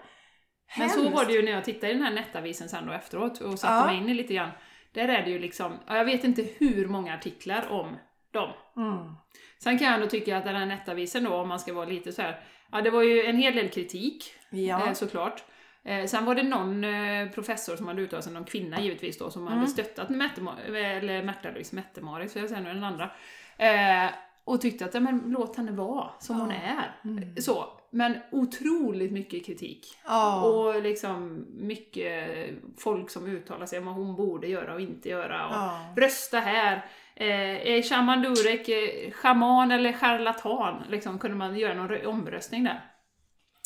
[0.79, 3.41] Men så var det ju när jag tittade i den här nettavisen sen då efteråt
[3.41, 3.87] och satte Ja.
[3.87, 4.51] mig in i lite grann.
[4.93, 7.97] Där är det ju liksom, ja, jag vet inte hur många artiklar om
[8.31, 8.51] dem.
[8.77, 9.15] Mm.
[9.59, 12.13] Sen kan jag ändå tycka att den här nettavisen då, om man ska vara lite
[12.13, 12.41] så här,
[12.73, 14.87] ja det var ju en hel del kritik Ja.
[14.87, 15.45] eh, såklart.
[15.85, 19.31] Eh, sen var det någon eh, professor som hade uttalat sig, någon kvinna givetvis då,
[19.31, 19.59] som Mm.
[19.59, 23.11] hade stöttat Märta-Louise Mette-Marit, så jag säger nu den andra.
[23.59, 24.11] Eh,
[24.45, 26.57] och tyckte att, ja, men låt henne vara som hon Ja.
[26.57, 27.09] är.
[27.11, 27.37] Mm.
[27.37, 29.87] Så, men otroligt mycket kritik.
[30.07, 30.43] Ja.
[30.43, 32.31] Och liksom mycket
[32.79, 35.47] folk som uttalar sig om vad hon borde göra och inte göra.
[35.49, 35.95] Och Ja.
[35.97, 36.77] Rösta här.
[37.17, 40.83] Eh, är Shaman Durek eh, shaman eller charlatan?
[40.91, 42.81] Liksom, kunde man göra någon rö- omröstning där.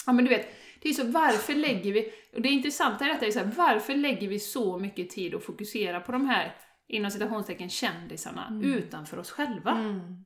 [0.07, 0.49] Ja men du vet,
[0.83, 3.95] det är så varför lägger vi, och det intressanta i detta är så här, varför
[3.95, 6.55] lägger vi så mycket tid och fokuserar på de här
[6.89, 9.71] inom citationstecken kändisarna utanför oss själva?
[9.71, 10.25] Mm.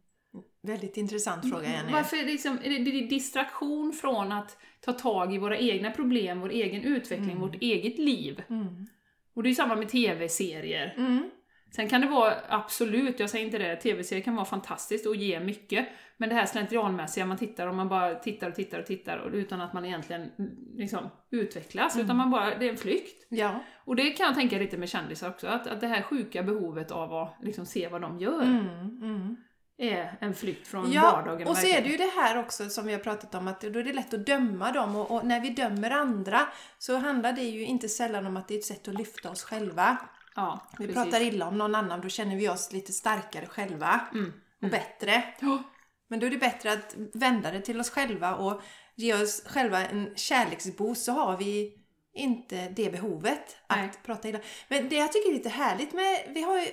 [0.62, 1.92] Väldigt intressant fråga Jenny.
[1.92, 6.82] Varför liksom, är det, distraktion från att ta tag i våra egna problem, vår egen
[6.82, 8.42] utveckling, vårt eget liv.
[8.50, 8.86] Mm.
[9.34, 10.94] Och det är ju samma med TV-serier.
[10.96, 11.30] Mm.
[11.70, 15.40] Sen kan det vara, absolut, jag säger inte det, TV-serier kan vara fantastiskt och ge
[15.40, 15.88] mycket.
[16.16, 19.32] Men det här slentrianmässiga, man tittar och man bara tittar och tittar och tittar och,
[19.32, 23.26] utan att man egentligen mm, liksom, utvecklas, utan man bara, det är en flykt.
[23.28, 23.64] Ja.
[23.84, 26.90] Och det kan jag tänka lite med kändisar också, att, att det här sjuka behovet
[26.90, 28.66] av att liksom, se vad de gör Mm.
[29.02, 29.36] Mm.
[29.80, 31.48] Är en flykt från Ja, vardagen.
[31.48, 33.78] och så är det ju det här också som vi har pratat om att då
[33.78, 37.42] är det lätt att döma dem och, och när vi dömer andra så handlar det
[37.42, 39.96] ju inte sällan om att det är ett sätt att lyfta oss själva.
[40.34, 40.94] Ja, Vi precis.
[41.02, 44.32] pratar illa om någon annan, då känner vi oss lite starkare själva Mm.
[44.62, 45.24] och bättre.
[45.40, 45.62] Ja.
[46.08, 48.62] Men då är det bättre att vända det till oss själva och
[48.96, 51.76] ge oss själva en kärleksboost så har vi
[52.14, 53.90] inte det behovet att Nej.
[54.04, 54.38] prata illa.
[54.68, 56.66] Men det jag tycker är lite härligt med, vi har ju,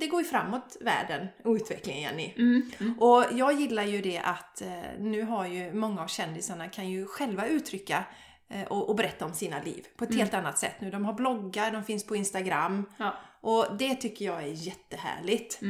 [0.00, 2.32] det går ju framåt världen och utvecklingen Jenny.
[2.36, 2.70] Mm.
[2.80, 2.98] Mm.
[2.98, 4.68] Och jag gillar ju det att eh,
[4.98, 8.04] nu har ju många av kändisarna kan ju själva uttrycka
[8.48, 10.90] eh, och, och berätta om sina liv på ett helt annat sätt nu.
[10.90, 13.14] De har bloggar, de finns på Instagram Ja.
[13.40, 15.60] och det tycker jag är jättehärligt.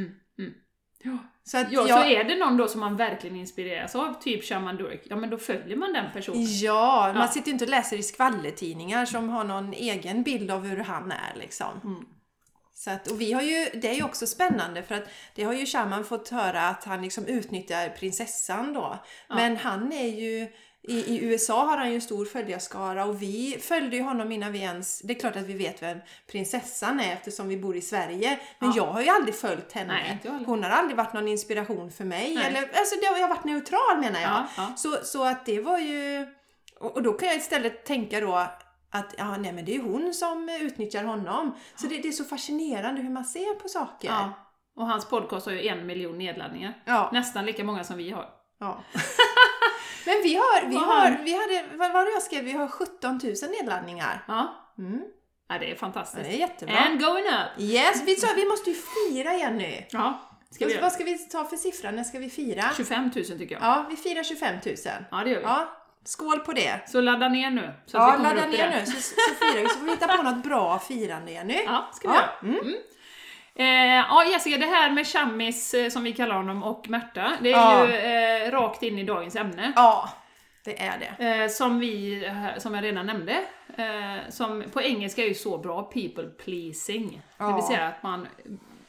[1.06, 1.18] Ja.
[1.44, 4.44] Så att Ja, jag, så är det någon då som man verkligen inspireras av, typ
[4.44, 6.44] Shaman Durek, ja men då följer man den personen.
[6.46, 7.28] Ja, man Ja.
[7.28, 11.12] sitter ju inte och läser i skvallertidningar som har någon egen bild av hur han
[11.12, 11.80] är liksom.
[11.84, 12.04] Mm.
[12.74, 15.52] Så att, och vi har ju, det är ju också spännande för att det har
[15.52, 18.98] ju Shaman fått höra att han liksom utnyttjar prinsessan då.
[19.28, 20.48] Men han är ju,
[20.88, 24.52] i, i USA har han ju en stor följarskara och vi följde ju honom innan
[24.52, 25.98] vi ens, det är klart att vi vet vem
[26.30, 28.38] prinsessan är eftersom vi bor i Sverige.
[28.58, 28.76] Men Ja.
[28.76, 30.18] jag har ju aldrig följt henne.
[30.24, 30.42] Nej.
[30.46, 32.34] Hon har aldrig varit någon inspiration för mig.
[32.34, 32.46] Nej.
[32.46, 34.30] Eller, alltså det har jag varit neutral menar jag.
[34.30, 34.72] Ja, ja.
[34.76, 36.26] Så, så att det var ju...
[36.80, 38.34] Och, och då kan jag istället tänka då
[38.90, 41.54] att ja, nej, men det är hon som utnyttjar honom.
[41.76, 44.08] Så det, det är så fascinerande hur man ser på saker.
[44.08, 44.32] Ja.
[44.76, 46.82] Och hans podcast har ju en miljon nedladdningar.
[46.84, 47.10] Ja.
[47.12, 48.28] Nästan lika många som vi har.
[48.60, 48.84] ja.
[50.06, 52.44] men vi har, vi har, vi hade, vad var det jag skrev?
[52.44, 54.24] Vi har 17 000 nedladdningar.
[54.28, 55.00] Ja, Mm.
[55.48, 56.22] ja det är Ja, fantastiskt.
[56.24, 56.76] det är jättebra.
[56.78, 57.60] And going up!
[57.62, 59.86] Yes, vi sa vi måste ju fira Jenny.
[59.90, 61.90] Ja, ska vi Vad, ska vi ta för siffra?
[61.90, 62.62] När ska vi fira?
[62.76, 63.62] 25 000 tycker jag.
[63.62, 64.74] Ja, vi firar 25 000.
[65.10, 65.42] Ja, det gör vi.
[65.44, 65.68] Ja,
[66.04, 66.80] skål på det.
[66.88, 67.72] Så ladda ner nu.
[67.86, 69.68] Så Ja, ladda ner nu så, så firar vi.
[69.68, 71.62] Så får vi hitta på något bra firande Jenny.
[71.66, 72.54] Ja, ska vi Ja, göra.
[72.58, 72.74] Mm.
[73.58, 73.66] Eh,
[73.96, 77.56] ja, Jessica, det här med Chammis, eh, som vi kallar honom, och Märta, det är
[77.56, 77.86] Ja.
[77.88, 79.72] ju eh, rakt in i dagens ämne.
[79.76, 80.08] Ja,
[80.64, 81.24] det är det.
[81.42, 83.32] Eh, som vi, eh, som jag redan nämnde,
[83.76, 87.08] eh, som på engelska är ju så bra, people pleasing.
[87.38, 87.54] Det Ja.
[87.56, 88.26] vill säga att man,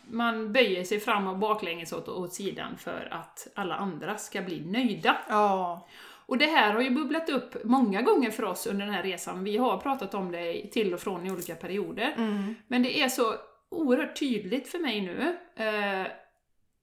[0.10, 4.60] man böjer sig fram och baklänges åt, åt sidan för att alla andra ska bli
[4.66, 5.18] nöjda.
[5.30, 5.88] Ja.
[6.26, 9.44] Och det här har ju bubblat upp många gånger för oss under den här resan.
[9.44, 12.14] Vi har pratat om det till och från i olika perioder.
[12.18, 12.56] Mm.
[12.68, 13.34] Men det är så
[13.70, 16.08] oerhört tydligt för mig nu eh,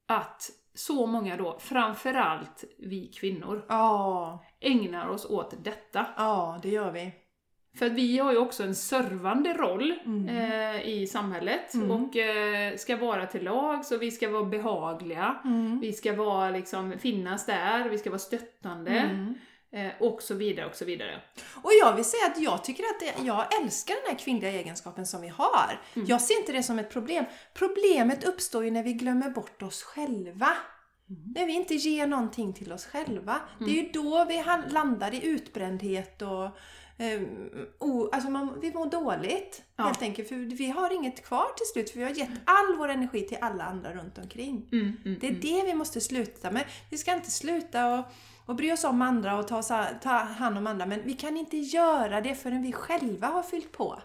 [0.07, 6.07] att så många då, framförallt vi kvinnor, Ja, ägnar oss åt detta.
[6.17, 7.13] ja det gör vi.
[7.79, 10.29] För att vi har ju också en servande roll Mm.
[10.29, 11.91] eh, i samhället Mm.
[11.91, 15.81] och eh, ska vara till lag, så vi ska vara behagliga, Mm.
[15.81, 19.35] vi ska vara, liksom, finnas där, vi ska vara stöttande Mm.
[20.01, 21.21] Och så vidare och så vidare.
[21.63, 25.07] Och jag vill säga att jag tycker att det, jag älskar den här kvinnliga egenskapen
[25.07, 25.81] som vi har.
[25.95, 26.09] Mm.
[26.09, 27.25] Jag ser inte det som ett problem.
[27.55, 30.49] Problemet uppstår ju när vi glömmer bort oss själva.
[31.11, 31.33] Mm.
[31.37, 33.41] När vi inte ger någonting till oss själva.
[33.59, 36.45] Det är ju då vi landar i utbrändhet och
[36.99, 37.21] eh,
[37.79, 39.85] o, alltså man, vi mår dåligt Ja.
[39.85, 40.29] helt enkelt.
[40.29, 43.39] För vi har inget kvar till slut för vi har gett all vår energi till
[43.41, 44.69] alla andra runt omkring.
[44.73, 45.41] Mm, mm, Det är mm.
[45.43, 46.65] det vi måste sluta med.
[46.91, 48.05] Vi ska inte sluta och,
[48.47, 49.63] och bry oss om andra och ta,
[50.03, 53.73] ta hand om andra men vi kan inte göra det förrän vi själva har fyllt
[53.73, 54.03] på.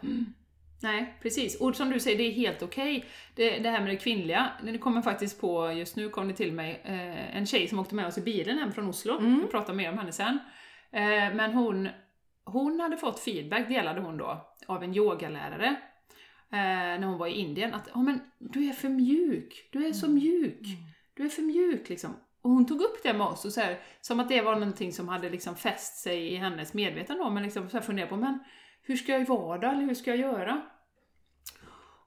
[0.81, 1.61] Nej, precis.
[1.61, 3.05] Och som du säger, det är helt okej.
[3.35, 6.53] Det, det här med det kvinnliga, det kommer faktiskt på, just nu kom det till
[6.53, 9.17] mig, eh, en tjej som åkte med oss i bilen hem från Oslo.
[9.17, 9.41] Mm.
[9.41, 10.39] Vi pratar mer om henne sen.
[10.91, 11.89] Eh, men hon,
[12.45, 15.67] hon hade fått feedback, delade hon då, av en yogalärare.
[16.51, 19.93] Eh, när hon var i Indien, att oh, men, du är för mjuk, du är
[19.93, 20.67] så mjuk,
[21.13, 22.15] du är för mjuk liksom.
[22.49, 24.93] Och hon tog upp det med oss, och så här, som att det var någonting
[24.93, 28.17] som hade liksom fäst sig i hennes medvetande då, men liksom så här funderade på,
[28.17, 28.39] men
[28.81, 30.61] hur ska jag vara då, eller hur ska jag göra?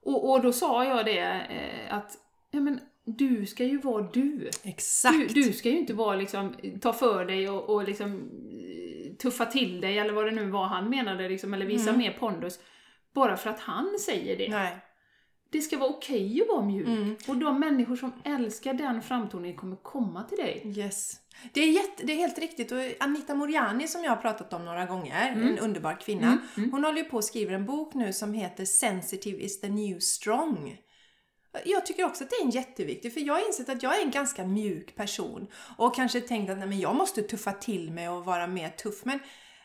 [0.01, 2.17] Och, och då sa jag det, eh, att
[2.51, 4.49] ja, men, du ska ju vara du.
[4.63, 5.33] Exakt!
[5.33, 9.45] Du, du ska ju inte vara liksom, ta för dig och, och liksom eh, tuffa
[9.45, 12.01] till dig, eller vad det nu var han menade, liksom, eller visa Mm.
[12.01, 12.59] mer pondus.
[13.13, 14.49] Bara för att han säger det.
[14.49, 14.77] Nej.
[15.53, 16.87] Det ska vara okej att vara mjuk.
[16.87, 17.15] Mm.
[17.27, 20.73] Och de människor som älskar den framtoningen kommer komma till dig.
[20.77, 21.19] Yes.
[21.53, 24.65] Det är, jätte, det är helt riktigt och Anita Moriani som jag har pratat om
[24.65, 26.27] några gånger, en underbar kvinna.
[26.27, 26.71] Mm, mm.
[26.71, 29.99] Hon håller ju på och skriver en bok nu som heter Sensitive is the new
[29.99, 30.77] strong.
[31.65, 34.05] Jag tycker också att det är en jätteviktig, för jag har insett att jag är
[34.05, 38.09] en ganska mjuk person och kanske tänkt att nej, men jag måste tuffa till mig
[38.09, 39.05] och vara mer tuff.
[39.05, 39.19] Men,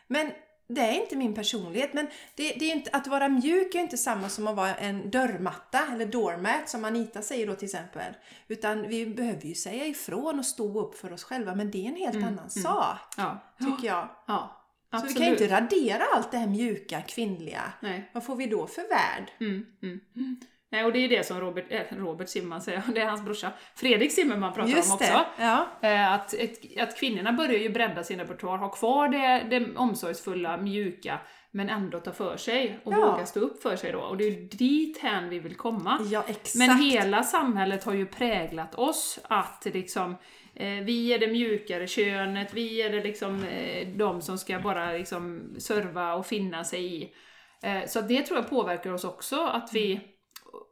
[0.07, 0.31] men
[0.69, 1.93] det är inte min personlighet.
[1.93, 5.09] Men det, det är inte, att vara mjuk är inte samma som att vara en
[5.11, 8.13] dörrmatta eller doormat som Anita säger då till exempel.
[8.47, 11.89] Utan vi behöver ju säga ifrån och stå upp för oss själva men det är
[11.89, 14.09] en helt annan sak, Ja, tycker jag.
[14.27, 17.73] ja Så vi kan ju inte radera allt det här mjuka, kvinnliga.
[17.79, 18.09] Nej.
[18.13, 19.31] Vad får vi då för värld?
[19.39, 19.99] Mm, mm.
[20.71, 23.51] Nej, och det är det som Robert, äh, Robert Zimmerman säger, det är hans brorsa,
[23.75, 25.13] Fredrik Zimmerman pratar om Just också.
[25.37, 25.43] det!
[25.43, 25.67] Ja.
[25.81, 26.33] Eh, Att,
[26.79, 31.19] att kvinnorna börjar ju bredda sin repertoar, ha kvar det, det omsorgsfulla, mjuka,
[31.51, 32.97] men ändå ta för sig och Ja.
[33.11, 33.99] våga stå upp för sig då.
[33.99, 35.99] Och det är ju dit hän vi vill komma.
[36.11, 36.23] ja.
[36.55, 40.11] Men hela samhället har ju präglat oss att liksom
[40.55, 44.91] eh, vi är det mjukare könet, vi är det liksom eh, de som ska bara
[44.91, 47.09] liksom serva och finna sig i.
[47.63, 50.01] Eh, så det tror jag påverkar oss också, att vi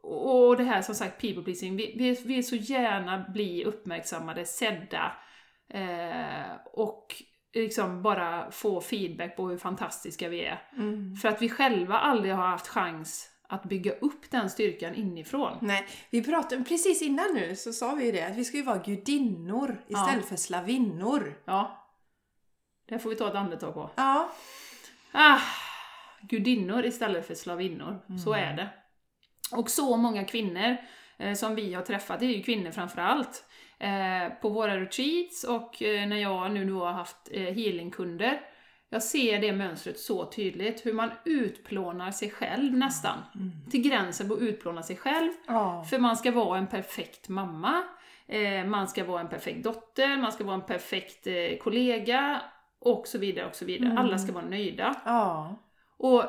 [0.08, 5.12] och det här som sagt people pleasing, vi, vi vill så gärna bli uppmärksammade, sedda
[5.68, 7.22] eh, och
[7.54, 10.62] liksom bara få feedback på hur fantastiska vi är.
[10.76, 11.16] Mm.
[11.16, 15.58] För att vi själva aldrig har haft chans att bygga upp den styrkan inifrån.
[15.60, 18.62] Nej, vi pratade precis innan nu så sa vi ju det att vi ska ju
[18.62, 21.34] vara gudinnor istället för slavinnor.
[21.44, 21.84] Ja.
[22.88, 23.90] Det får vi ta ett andetag på.
[23.94, 24.30] Ja,
[25.12, 25.40] Ah,
[26.20, 27.98] gudinnor istället för slavinnor.
[28.24, 28.68] Så är det.
[29.52, 30.76] Och så många kvinnor
[31.18, 33.44] eh, som vi har träffat, det är ju kvinnor framför allt.
[33.78, 38.40] Eh, på våra retreats och eh, när jag nu då har haft eh, healingkunder.
[38.90, 43.18] Jag ser det mönstret så tydligt, hur man utplånar sig själv nästan.
[43.70, 45.32] Till gränsen på att utplåna sig själv.
[45.46, 45.84] ja.
[45.90, 47.82] För man ska vara en perfekt mamma,
[48.26, 52.42] eh, man ska vara en perfekt dotter, man ska vara en perfekt eh, kollega
[52.80, 53.98] och så vidare och så vidare.
[53.98, 54.94] Alla ska vara nöjda.
[55.04, 55.56] ja.
[55.96, 56.24] Och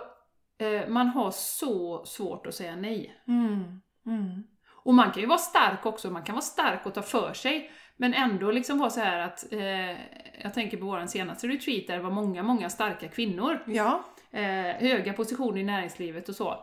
[0.87, 3.21] man har så svårt att säga nej.
[3.27, 3.81] Mm.
[4.05, 4.43] Mm.
[4.83, 7.71] Och man kan ju vara stark också, man kan vara stark och ta för sig,
[7.97, 9.91] men ändå liksom vara så här att, eh,
[10.43, 14.41] jag tänker på vår senaste retreat där det var många, många starka kvinnor, Ja, eh,
[14.89, 16.57] höga positioner i näringslivet och så, eh,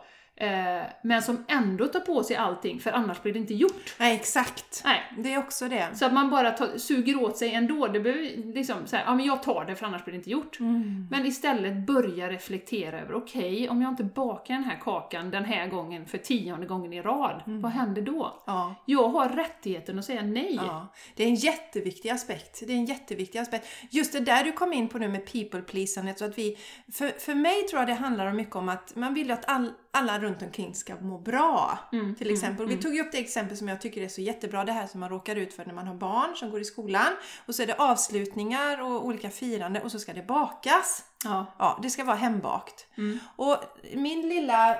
[1.01, 3.95] men som ändå tar på sig allting, för annars blir det inte gjort.
[3.99, 4.81] nej exakt.
[4.85, 5.87] Nej, Det är också det.
[5.93, 9.25] Så att man bara tar, suger åt sig ändå, det behöver liksom säga, ja men
[9.25, 10.59] jag tar det för annars blir det inte gjort.
[10.59, 11.07] Mm.
[11.11, 15.67] Men istället börja reflektera över, okej, om jag inte bakar den här kakan den här
[15.67, 18.43] gången för tionde gången i rad, vad händer då?
[18.45, 18.75] Ja.
[18.85, 20.55] Jag har rättigheten att säga nej.
[20.55, 22.63] Ja, det är en jätteviktig aspekt.
[22.67, 23.67] Det är en jätteviktig aspekt.
[23.89, 26.57] Just det där du kom in på nu med people pleasandet, så att vi,
[26.93, 30.19] för, för mig tror jag det handlar mycket om att man vill att all, alla
[30.19, 31.79] runt omkring ska må bra.
[31.91, 32.67] Mm, till exempel.
[32.67, 34.99] Vi tog ju upp det exempel som jag tycker är så jättebra, det här som
[34.99, 37.13] man råkar ut för när man har barn som går i skolan.
[37.45, 41.03] Och så är det avslutningar och olika firande och så ska det bakas.
[41.23, 41.55] Ja.
[41.59, 42.87] Ja, det ska vara hembakt.
[42.97, 43.19] Mm.
[43.35, 43.57] Och
[43.93, 44.77] min lilla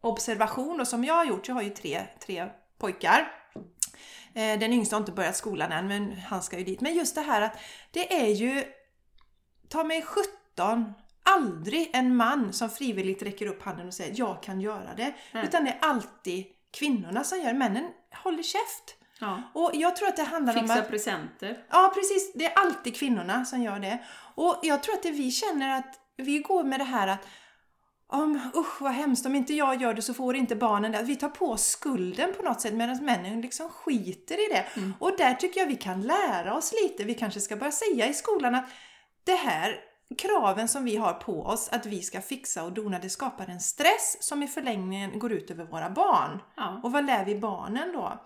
[0.00, 3.32] observation och som jag har gjort, jag har ju tre, tre pojkar.
[4.34, 6.80] Eh, Den yngsta har inte börjat skolan än, men han ska ju dit.
[6.80, 7.58] Men just det här att
[7.90, 8.64] det är ju,
[9.68, 10.94] ta mig 17,
[11.36, 15.14] aldrig en man som frivilligt räcker upp handen och säger jag kan göra det.
[15.32, 15.44] Nej.
[15.44, 17.58] Utan det är alltid kvinnorna som gör det.
[17.58, 17.90] Männen
[18.24, 18.96] håller käft.
[19.20, 19.42] Ja.
[19.54, 21.64] Och jag tror att det handlar om Fixa att presenter.
[21.70, 22.32] Ja, precis.
[22.34, 23.98] Det är alltid kvinnorna som gör det.
[24.34, 27.26] Och jag tror att det vi känner att vi går med det här att
[28.10, 31.02] om, usch vad hemskt, om inte jag gör det så får inte barnen det.
[31.02, 34.64] Vi tar på oss skulden på något sätt medan männen liksom skiter i det.
[34.76, 34.94] Mm.
[34.98, 37.04] Och där tycker jag vi kan lära oss lite.
[37.04, 38.64] Vi kanske ska börja säga i skolan att
[39.24, 39.80] det här
[40.18, 43.60] kraven som vi har på oss att vi ska fixa och dona, det skapar en
[43.60, 46.40] stress som i förlängningen går ut över våra barn.
[46.56, 46.80] Ja.
[46.82, 48.18] Och vad lär vi barnen då?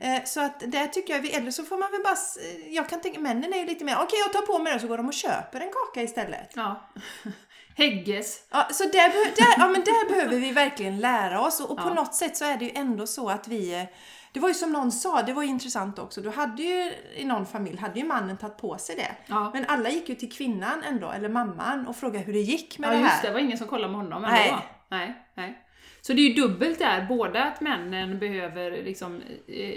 [0.00, 3.00] Eh, så att där tycker jag, eller så får man väl bara, eh, jag kan
[3.00, 5.06] tänka, männen är ju lite mer, okej jag tar på mig det så går de
[5.06, 6.50] och köper en kaka istället.
[6.54, 6.90] ja.
[7.76, 8.42] Hägges.
[8.50, 11.88] Ja, så där, där, ja, men där behöver vi verkligen lära oss och, och på
[11.88, 11.94] Ja.
[11.94, 13.82] något sätt så är det ju ändå så att vi eh,
[14.32, 17.24] det var ju som någon sa, det var ju intressant också, du hade ju i
[17.24, 19.16] någon familj hade ju mannen tagit på sig det.
[19.26, 19.50] Ja.
[19.54, 22.88] Men alla gick ju till kvinnan ändå, eller mamman, och frågade hur det gick med
[22.88, 23.22] Ja det just här.
[23.22, 24.36] det, det var ingen som kollade med honom ändå.
[24.36, 24.56] Nej.
[24.88, 25.66] Nej, nej.
[26.00, 29.74] Så det är ju dubbelt där, både att männen behöver liksom, eh,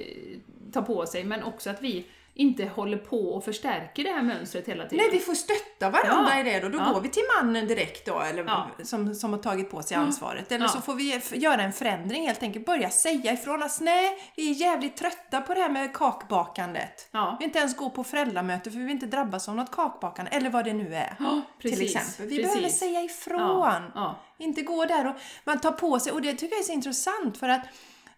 [0.73, 2.05] ta på sig, men också att vi
[2.35, 4.97] inte håller på och förstärker det här mönstret hela tiden.
[5.05, 6.39] Nej, vi får stötta varandra Ja.
[6.39, 6.69] i det då.
[6.69, 6.93] Då Ja.
[6.93, 8.69] går vi till mannen direkt då, eller Ja.
[8.83, 10.51] som, som har tagit på sig ansvaret.
[10.51, 12.65] Eller så får vi göra en förändring helt enkelt.
[12.65, 17.07] Börja säga ifrån att nej, vi är jävligt trötta på det här med kakbakandet.
[17.11, 20.31] Vi vill inte ens gå på föräldramöte för vi vill inte drabbas av något kakbakande,
[20.31, 21.15] eller vad det nu är.
[21.19, 22.25] Ja, till precis, exempel.
[22.27, 22.53] Vi precis.
[22.53, 23.81] behöver säga ifrån.
[24.37, 27.37] Inte gå där och man tar på sig, och det tycker jag är så intressant
[27.37, 27.61] för att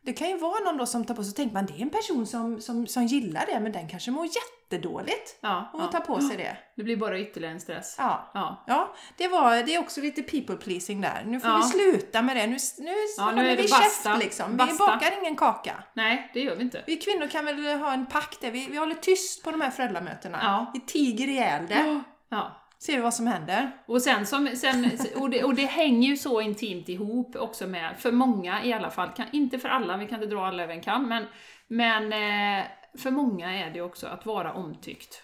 [0.05, 1.81] det kan ju vara någon då som tar på sig och tänker man det är
[1.81, 5.87] en person som, som, som gillar det men den kanske mår jättedåligt Ja, och ja.
[5.87, 6.57] tar på sig det.
[6.75, 7.95] Det blir bara ytterligare en stress.
[7.97, 8.31] Ja.
[8.33, 8.63] Ja.
[8.67, 11.23] Ja, det, var, det är också lite people pleasing där.
[11.25, 11.57] Nu får Ja.
[11.57, 12.47] vi sluta med det.
[12.47, 14.09] Nu, nu, Ja, nu håller är det vi basta.
[14.09, 14.51] käft liksom.
[14.51, 14.85] Vi Basta.
[14.87, 15.83] bakar ingen kaka.
[15.93, 16.83] Nej, det gör vi inte.
[16.87, 18.51] Vi kvinnor kan väl ha en pakt där.
[18.51, 20.67] Vi, vi håller tyst på de här föräldramötena.
[20.73, 22.01] Vi tiger ihjäl det.
[22.29, 22.61] Ja.
[22.79, 23.71] Ser vi vad som händer.
[23.85, 27.95] Och sen, som, sen och, det, och det hänger ju så intimt ihop också med,
[27.99, 30.73] för många i alla fall, kan, inte för alla, vi kan inte dra alla över
[30.73, 31.25] en kam, men,
[31.67, 32.65] men eh,
[32.97, 35.21] för många är det också att vara omtyckt.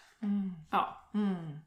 [0.71, 0.97] Ja.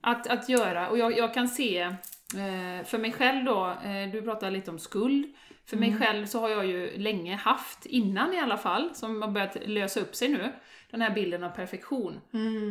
[0.00, 4.22] Att, att göra, och jag, jag kan se, eh, för mig själv då, eh, du
[4.22, 5.34] pratade lite om skuld,
[5.66, 9.28] för mig själv så har jag ju länge haft, innan i alla fall, som har
[9.28, 10.52] börjat lösa upp sig nu,
[10.94, 12.20] den här bilden av perfektion.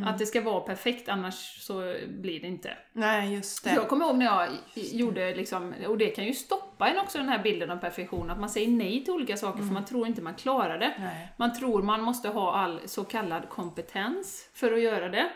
[0.06, 2.78] Att det ska vara perfekt, annars så blir det inte.
[2.94, 3.74] Nej, just det.
[3.74, 7.30] Jag kommer ihåg när jag gjorde, liksom, och det kan ju stoppa en också den
[7.30, 10.22] här bilden av perfektion, att man säger nej till olika saker för man tror inte
[10.22, 10.94] man klarar det.
[11.00, 11.34] Nej.
[11.38, 15.30] Man tror man måste ha all så kallad kompetens för att göra det.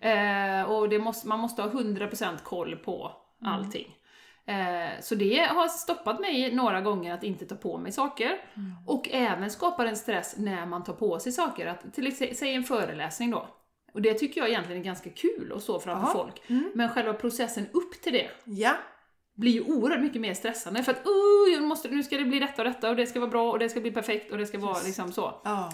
[0.00, 3.12] Eh, och det måste, man måste ha 100% koll på
[3.44, 3.96] allting.
[4.46, 8.38] Eh, så det har stoppat mig några gånger att inte ta på mig saker.
[8.86, 11.66] Och även skapar en stress när man tar på sig saker.
[11.66, 13.46] Att, till exempel, säg en föreläsning då.
[13.92, 16.12] Och det tycker jag egentligen är ganska kul att stå framför Ja.
[16.24, 16.42] folk.
[16.74, 18.72] Men själva processen upp till det Ja.
[19.34, 20.82] blir ju oerhört mycket mer stressande.
[20.82, 21.00] För att
[21.54, 23.58] jag måste, nu ska det bli detta och detta och det ska vara bra och
[23.58, 25.40] det ska bli perfekt och det ska vara liksom så.
[25.44, 25.72] Ja.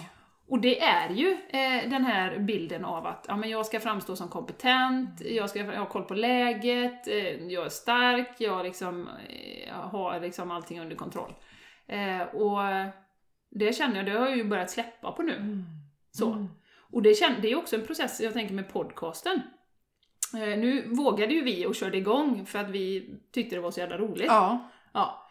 [0.51, 4.15] Och det är ju eh, den här bilden av att ja, men jag ska framstå
[4.15, 9.67] som kompetent, jag ska ha koll på läget, eh, jag är stark, jag, liksom, eh,
[9.67, 11.33] jag har liksom allting under kontroll.
[11.87, 12.59] Eh, och
[13.49, 15.63] det känner jag, det har jag ju börjat släppa på nu.
[16.11, 16.47] Så.
[16.91, 19.41] Och det, känner, det är också en process, jag tänker med podcasten.
[20.33, 23.79] Eh, nu vågade ju vi och körde igång för att vi tyckte det var så
[23.79, 24.27] jävla roligt.
[24.27, 24.69] Ja.
[24.93, 25.27] Ja.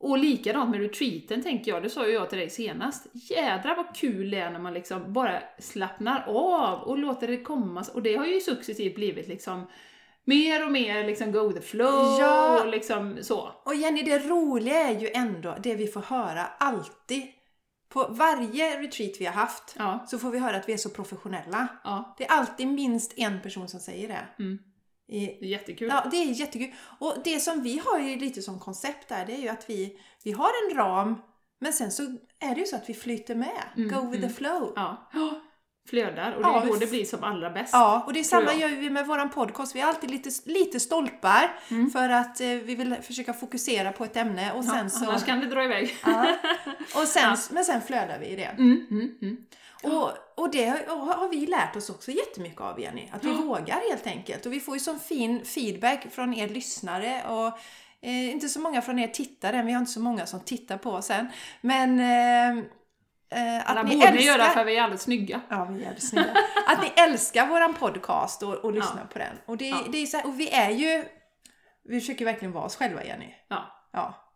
[0.00, 3.06] Och likadant med retreaten tänker jag, det sa ju jag till dig senast.
[3.12, 7.84] Jädrar vad kul det är när man liksom bara slappnar av och låter det komma.
[7.94, 9.66] Och det har ju successivt blivit liksom
[10.24, 12.60] mer och mer liksom go the flow Ja.
[12.62, 13.52] och liksom så.
[13.64, 17.22] Och Jenny, det roliga är ju ändå det vi får höra alltid.
[17.92, 20.04] På varje retreat vi har haft Ja.
[20.08, 21.68] så får vi höra att vi är så professionella.
[21.84, 24.42] Ja, Det är alltid minst en person som säger det.
[24.42, 24.58] Mm.
[25.10, 25.88] Det är jättekul.
[25.88, 26.74] Ja, det är jättekul.
[26.98, 29.98] Och det som vi har ju lite som koncept där, det är ju att vi,
[30.24, 31.16] vi har en ram,
[31.60, 32.02] men sen så
[32.40, 33.62] är det ju så att vi flyter med.
[33.76, 34.72] Go with the flow.
[34.76, 35.10] Ja.
[35.88, 37.70] Flödar, och det är Ja, då det blir som allra bäst.
[37.72, 39.76] Ja, och det är samma gör vi med våran podcast.
[39.76, 41.60] Vi har alltid lite, lite stolpar
[41.92, 45.04] för att eh, vi vill försöka fokusera på ett ämne och Ja, sen så...
[45.04, 45.96] Annars kan det dra iväg.
[46.04, 46.36] Ja.
[46.94, 48.42] Och sen, Men sen flödar vi i det.
[48.58, 49.36] Mm, mm, mm.
[49.82, 53.08] Och, och det har, vi lärt oss också jättemycket av Jenny.
[53.12, 54.46] Att vi vågar helt enkelt.
[54.46, 57.46] Och vi får ju sån fin feedback från er lyssnare och
[58.02, 59.62] eh, inte så många från er tittare.
[59.62, 61.28] Vi har inte så många som tittar på oss än.
[61.60, 62.64] Men eh,
[63.30, 64.24] eh, Alla att ni borde älskar...
[64.24, 65.40] göra för vi är alldeles snygga.
[65.48, 66.34] Ja, vi är jävligt snygga.
[66.66, 69.36] Att ni älskar våran podcast och, och lyssnar på den.
[69.46, 69.78] Och, det, Ja.
[69.92, 71.04] det är så här, och vi är ju...
[71.84, 73.34] Vi försöker verkligen vara oss själva, Jenny.
[73.48, 73.88] Ja.
[73.92, 74.29] Ja.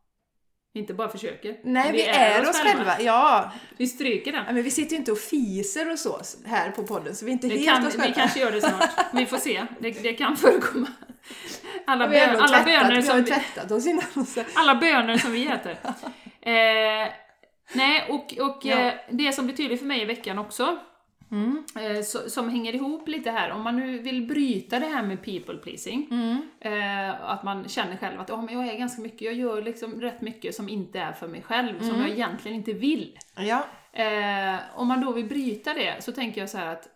[0.77, 1.57] Inte bara försöker.
[1.63, 3.01] Nej, vi, är, oss själva.
[3.01, 3.53] Ja.
[3.77, 4.45] Vi stryker den.
[4.47, 7.31] Ja, men vi sitter ju inte och fiser och så här på podden, så vi
[7.31, 8.07] är inte Det helt kan, oss själva.
[8.07, 8.91] vi kanske gör det snart.
[9.13, 9.67] Vi får se.
[9.79, 10.87] Det, det kan förekomma.
[11.87, 14.05] Alla, vi bön, alla, tvättat, bönor vi har som vi, tvättat oss innan.
[14.55, 15.77] Alla bönor som vi äter.
[16.47, 17.09] Eh,
[17.73, 18.77] nej, och, och Ja.
[18.79, 20.79] eh, det som blir tydligt för mig i veckan också,
[21.35, 21.65] Mm.
[21.97, 25.57] eh, som hänger ihop lite här, om man nu vill bryta det här med people
[25.57, 26.49] pleasing, Mm.
[26.61, 30.01] eh, att man känner själv att oh, men jag är ganska mycket, jag gör liksom
[30.01, 32.01] rätt mycket som inte är för mig själv, som Mm.
[32.01, 33.19] jag egentligen inte vill.
[33.37, 33.65] Ja.
[33.93, 36.89] Eh, om man då vill bryta det så tänker jag så här att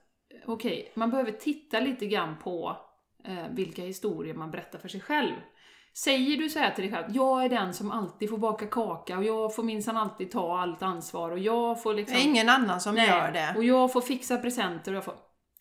[0.46, 2.76] okej, man behöver titta lite grann på
[3.24, 5.32] eh, vilka historier man berättar för sig själv.
[6.04, 9.18] Säger du så här till dig själv, jag är den som alltid får baka kaka
[9.18, 12.16] och jag får minsann alltid ta allt ansvar och jag får Det liksom...
[12.16, 13.54] är ingen annan som Nej, gör det.
[13.56, 15.14] Och jag får fixa presenter och jag får...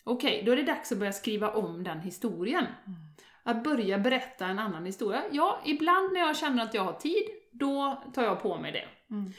[0.04, 2.64] Okej, då är det dags att börja skriva om den historien.
[2.86, 2.98] Mm.
[3.44, 5.22] Att börja berätta en annan historia.
[5.30, 9.14] Ja, ibland när jag känner att jag har tid, då tar jag på mig det.
[9.14, 9.32] Mm.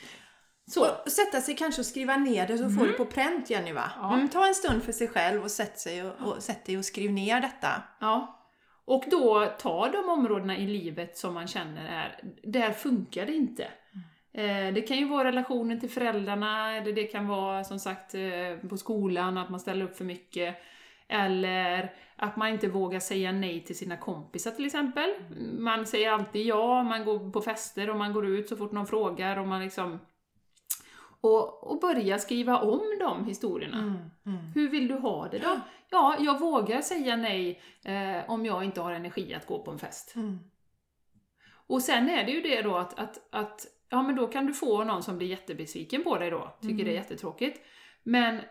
[0.72, 0.82] Så.
[0.82, 3.92] Och sätta sig kanske och skriva ner det så får du på pränt Jenny va?
[3.96, 4.14] Ja.
[4.14, 6.86] Mm, ta en stund för sig själv och sätt, sig och, och, sätt dig och
[6.86, 7.84] skriv ner detta.
[8.00, 8.39] Ja.
[8.90, 13.64] Och då ta de områdena i livet som man känner är, där funkar det inte.
[14.34, 18.70] Eh, det kan ju vara relationen till föräldrarna, eller det kan vara som sagt eh,
[18.70, 20.56] på skolan, att man ställer upp för mycket.
[21.08, 25.10] Eller att man inte vågar säga nej till sina kompisar till exempel.
[25.58, 28.88] Man säger alltid ja, man går på fester och man går ut så fort någon
[28.88, 30.00] frågar och man liksom...
[31.22, 33.78] Och, och börja skriva om de historierna.
[34.26, 34.40] Mm.
[34.56, 35.60] Hur vill du ha det då?
[35.90, 39.80] Ja, jag vågar säga nej eh, om jag inte har energi att gå på en
[39.80, 40.16] fest.
[40.16, 40.40] Mm.
[41.68, 44.54] Och sen är det ju det då att, att, att ja men då kan du
[44.54, 47.66] få någon som blir jättebesviken på dig då, tycker det är jättetråkigt.
[48.04, 48.42] Men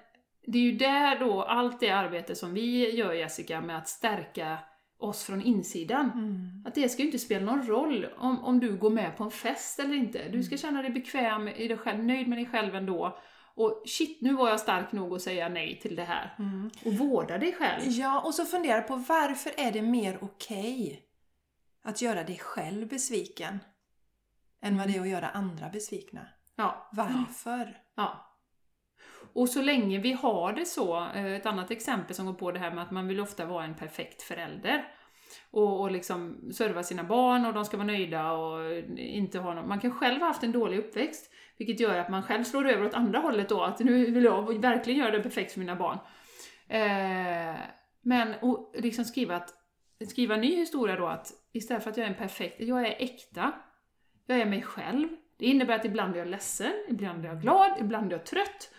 [0.46, 4.58] det är ju där då allt det arbete som vi gör Jessica med att stärka
[4.98, 6.10] oss från insidan.
[6.14, 6.62] Mm.
[6.66, 9.30] Att det ska ju inte spela någon roll om, om du går med på en
[9.30, 10.28] fest eller inte.
[10.28, 13.18] Du ska känna dig bekväm i dig själv, nöjd med dig själv ändå.
[13.54, 16.34] Och shit, nu var jag stark nog att säga nej till det här.
[16.38, 16.70] Mm.
[16.84, 17.82] Och vårda dig själv.
[17.84, 21.02] Ja, och så fundera på varför är det mer okej
[21.82, 23.58] att göra dig själv besviken
[24.62, 26.26] än vad det är att göra andra besvikna?
[26.56, 26.90] Ja.
[26.92, 27.76] Varför?
[27.94, 28.27] Ja.
[29.32, 32.58] Och så länge vi har det så, eh, ett annat exempel som går på det
[32.58, 34.84] här med att man vill ofta vara en perfekt förälder.
[35.50, 39.68] Och, och liksom serva sina barn och de ska vara nöjda och inte ha någon...
[39.68, 42.86] Man kan själv ha haft en dålig uppväxt, vilket gör att man själv slår över
[42.86, 45.98] åt andra hållet då, att nu vill jag verkligen göra det perfekt för mina barn.
[46.68, 47.56] Eh,
[48.02, 49.54] men och liksom skriva, att,
[50.08, 52.96] skriva en ny historia då, att istället för att jag är en perfekt, jag är
[52.98, 53.52] äkta,
[54.26, 55.08] jag är mig själv.
[55.38, 58.74] Det innebär att ibland är jag ledsen, ibland är jag glad, ibland är jag trött.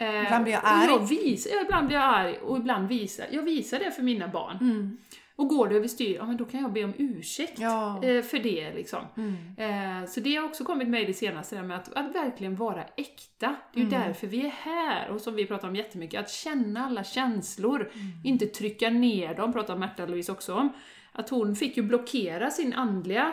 [0.00, 0.86] Eh, Ibland blir jag och arg.
[0.90, 4.28] Jag visar, ja, ibland blir jag arg och ibland visar jag visar det för mina
[4.28, 4.58] barn.
[4.60, 4.98] Mm.
[5.36, 8.04] Och går det överstyr, ja men då kan jag be om ursäkt Ja.
[8.04, 9.00] eh, för det liksom.
[9.16, 9.36] Mm.
[10.02, 12.56] Eh, så det har också kommit med i det senaste, det med att, att verkligen
[12.56, 13.56] vara äkta.
[13.74, 14.00] Det är ju Mm.
[14.06, 18.06] därför vi är här, och som vi pratar om jättemycket, att känna alla känslor, Mm.
[18.24, 20.72] inte trycka ner dem, pratar Märta Louise också om.
[21.12, 23.32] Att hon fick ju blockera sin andliga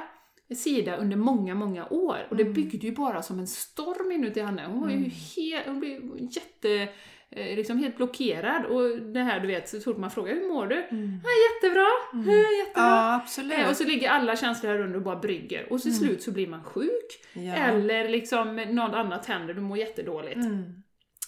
[0.55, 2.27] sida under många, många år.
[2.29, 2.53] Och det Mm.
[2.53, 4.65] byggde ju bara som en storm inuti henne.
[4.67, 5.03] Hon var ju
[5.35, 6.89] helt, hon blev jätte,
[7.31, 8.65] eh, liksom helt blockerad.
[8.65, 10.75] Och det här du vet, så fort man frågar hur mår du?
[10.75, 11.19] Mm.
[11.23, 11.87] Ja, jättebra,
[12.33, 12.83] ja, jättebra.
[12.83, 13.69] Ja, Eh, absolut.
[13.69, 15.73] Och så ligger alla känslor här under och bara brygger.
[15.73, 17.07] Och till slut så blir man sjuk.
[17.33, 17.53] Ja.
[17.53, 20.35] Eller liksom något annat händer, du mår jättedåligt.
[20.35, 20.83] Mm.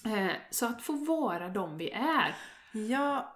[0.06, 2.36] Eh, så att få vara de vi är.
[2.90, 3.36] Ja,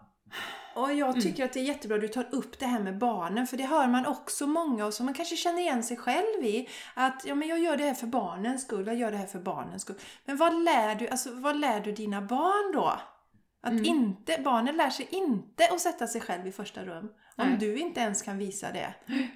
[0.76, 3.48] och jag tycker att det är jättebra att du tar upp det här med barnen,
[3.48, 6.70] för det hör man också många och som man kanske känner igen sig själv i.
[6.94, 9.40] Att ja, men jag gör det här för barnens skull, jag gör det här för
[9.40, 9.96] barnens skull.
[10.26, 13.00] Men vad lär du, alltså, vad lär du dina barn då?
[13.66, 17.10] Att inte, barnen lär sig inte att sätta sig själv i första rum.
[17.38, 17.58] Om Nej.
[17.60, 18.94] du inte ens kan visa det.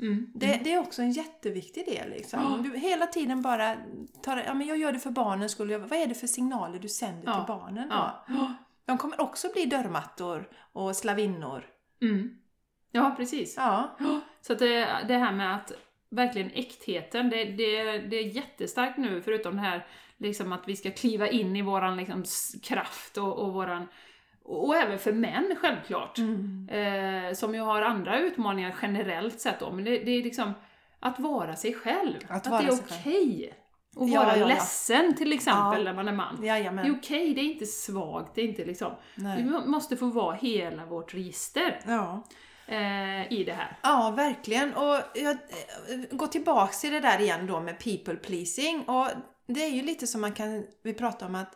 [0.00, 0.32] Mm.
[0.34, 2.10] Det, det är också en jätteviktig del.
[2.10, 2.54] Liksom.
[2.54, 3.76] Om du hela tiden bara
[4.22, 5.78] tar, ja men jag gör det för barnens skull.
[5.78, 7.34] Vad är det för signaler du sänder Ja.
[7.34, 7.94] till barnen då?
[8.28, 8.54] Ja.
[8.88, 11.64] De kommer också bli dörrmattor och slavinnor.
[12.02, 12.38] Mm.
[12.92, 13.54] Ja, precis.
[13.56, 13.96] Ja.
[14.40, 15.72] Så det, det här med att
[16.10, 19.86] verkligen äktheten, det, det, det är jättestarkt nu, förutom det här
[20.16, 22.24] liksom att vi ska kliva in i våran liksom,
[22.62, 23.88] kraft och, och våran
[24.42, 26.68] och även för män självklart, Mm.
[26.68, 30.52] eh, som ju har andra utmaningar generellt sett då, men det, det är liksom
[31.00, 32.16] att vara sig själv.
[32.28, 33.57] Att Att, vara det är okej att
[34.00, 34.46] Ja, vara ja, ja.
[34.46, 35.84] ledsen till exempel Ja.
[35.84, 36.36] när man är man.
[36.40, 36.96] Det är Jajamän.
[36.98, 38.92] okej, det är inte svagt, det är inte liksom...
[39.14, 39.44] Vi Nej.
[39.44, 42.22] må- måste få vara hela vårt register Ja.
[42.66, 43.78] eh, i det här.
[43.82, 44.74] ja, verkligen.
[44.74, 45.36] Och jag eh,
[46.10, 48.82] går tillbaks till det där igen då med people pleasing.
[48.82, 49.08] Och
[49.46, 51.52] det är ju lite som man kan, vi pratar om att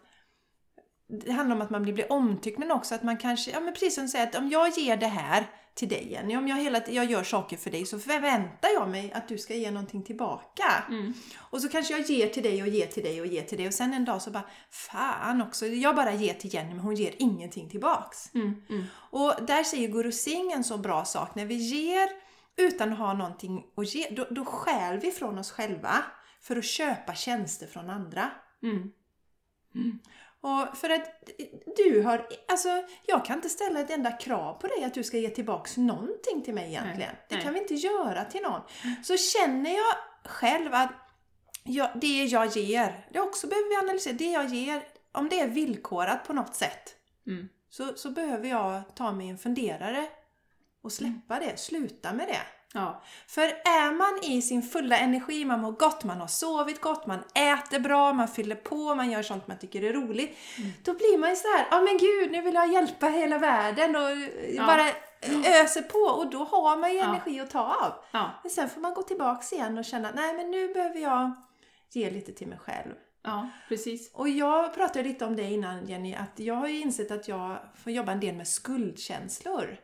[1.24, 3.72] det handlar om att man blir, blir omtyckt men också att man kanske, ja men
[3.72, 6.56] precis som du säger att om jag ger det här till dig Jenny, om jag
[6.56, 10.02] hela jag gör saker för dig så förväntar jag mig att du ska ge någonting
[10.02, 10.84] tillbaka.
[10.88, 11.14] Mm.
[11.38, 13.66] Och så kanske jag ger till dig och ger till dig och ger till dig
[13.66, 16.94] och sen en dag så bara Fan också, jag bara ger till Jenny men hon
[16.94, 18.34] ger ingenting tillbaks.
[18.34, 18.62] Mm.
[18.68, 18.84] Mm.
[18.94, 22.08] Och där säger Guru Singh en så bra sak, när vi ger
[22.56, 26.04] utan att ha någonting att ge, då, då stjäl vi från oss själva
[26.40, 28.30] för att köpa tjänster från andra.
[30.44, 30.58] Mm.
[30.58, 31.30] Och för att
[31.76, 32.68] du har, alltså
[33.06, 36.42] jag kan inte ställa ett enda krav på dig att du ska ge tillbaks någonting
[36.44, 36.98] till mig egentligen.
[36.98, 37.44] Nej, det nej.
[37.44, 38.60] kan vi inte göra till någon.
[39.04, 40.90] Så känner jag själv att
[41.64, 44.82] jag, det jag ger, det också behöver vi analysera, det jag ger,
[45.12, 47.48] om det är villkorat på något sätt, Mm.
[47.70, 50.06] så, så behöver jag ta mig en funderare
[50.82, 52.40] och släppa det, sluta med det.
[52.74, 53.02] Ja.
[53.26, 57.18] För är man i sin fulla energi, man mår gott, man har sovit gott, man
[57.34, 60.38] äter bra, man fyller på, man gör sånt man tycker är roligt.
[60.84, 63.96] Då blir man ju så här, ja men gud, nu vill jag hjälpa hela världen
[63.96, 64.10] och
[64.54, 64.66] Ja.
[64.66, 64.88] bara
[65.46, 67.04] öser på och då har man ju Ja.
[67.04, 67.92] energi att ta av.
[68.12, 68.30] Ja.
[68.42, 71.32] Men sen får man gå tillbaks igen och känna, nej men nu behöver jag
[71.92, 72.92] ge lite till mig själv.
[73.24, 74.10] ja, precis.
[74.14, 77.58] Och jag pratade lite om det innan Jenny, att jag har ju insett att jag
[77.82, 79.76] får jobba en del med skuldkänslor.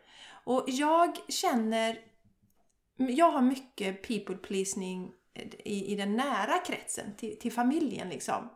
[0.44, 1.98] Och jag känner,
[2.98, 8.50] jag har mycket people pleasing eh, i, i den nära kretsen, till, till familjen liksom.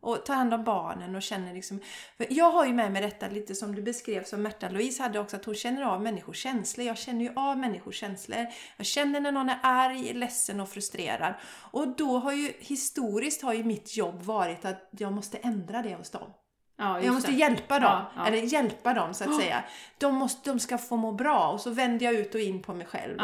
[0.00, 1.80] Och tar hand om barnen och känner liksom...
[2.16, 5.18] För jag har ju med mig detta lite som du beskrev som Märta Louise hade
[5.18, 6.86] också, att hon känner av människors känslor.
[6.86, 8.46] Jag känner ju av människors känslor.
[8.76, 11.34] Jag känner när någon är arg, ledsen och frustrerad.
[11.70, 15.94] Och då har ju, historiskt har ju mitt jobb varit att jag måste ändra det
[15.94, 16.32] hos dem.
[16.80, 17.36] Ja, Jag måste det.
[17.36, 18.26] hjälpa dem, Ja, ja.
[18.26, 19.64] eller hjälpa dem så att säga.
[19.98, 22.74] De, måste, de ska få må bra och så vänder jag ut och in på
[22.74, 23.16] mig själv.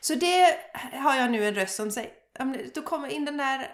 [0.00, 0.56] Så det
[0.98, 2.10] har jag nu en röst som säger,
[2.74, 3.66] då kommer in den där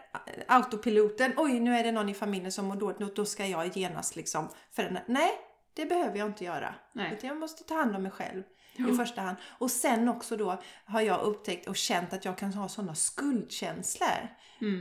[0.49, 3.77] autopiloten, oj nu är det någon i familjen som mår dåligt, då- då ska jag
[3.77, 5.01] genast liksom förändra.
[5.07, 5.31] Nej,
[5.75, 6.75] det behöver jag inte göra.
[6.93, 7.13] Nej.
[7.13, 8.43] Utan jag måste ta hand om mig själv
[8.79, 9.37] i första hand.
[9.59, 14.29] Och sen också då har jag upptäckt och känt att jag kan ha sådana skuldkänslor.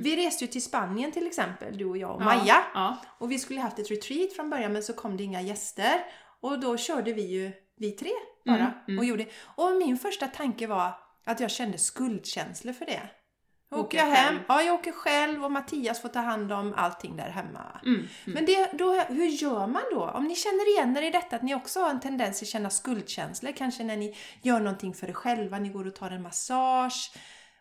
[0.04, 2.34] Vi reste ju till Spanien till exempel, du och jag och Mm.
[2.38, 2.64] Ja, Maja.
[2.74, 6.06] Ja, Och vi skulle haft ett retreat från början men så kom det inga gäster.
[6.40, 8.12] Och då körde vi ju, vi tre
[8.46, 9.00] bara, Mm, mm.
[9.00, 9.26] och gjorde.
[9.56, 10.92] Och min första tanke var
[11.26, 13.02] att jag kände skuldkänslor för det.
[13.72, 14.40] Åker Åker jag hem, själv.
[14.48, 17.62] ja jag åker själv och Mattias får ta hand om allting där hemma.
[17.86, 18.08] mm, mm.
[18.26, 20.04] Men det, då, hur gör man då?
[20.10, 22.70] Om ni känner igen er i detta, att ni också har en tendens att känna
[22.70, 27.12] skuldkänslor, kanske när ni gör någonting för er själva, ni går och tar en massage.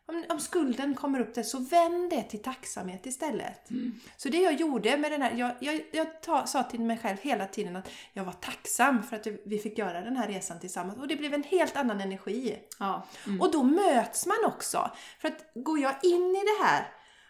[0.08, 3.68] Om, om skulden kommer upp där, så vänd det till tacksamhet istället.
[4.16, 7.16] Så det jag gjorde med den här, jag, jag, jag ta, sa till mig själv
[7.22, 10.98] hela tiden att jag var tacksam för att vi fick göra den här resan tillsammans.
[10.98, 12.58] Och det blev en helt annan energi.
[12.78, 13.06] ja.
[13.26, 13.40] Mm.
[13.40, 14.90] Och då möts man också.
[15.18, 16.86] För att går jag in i det här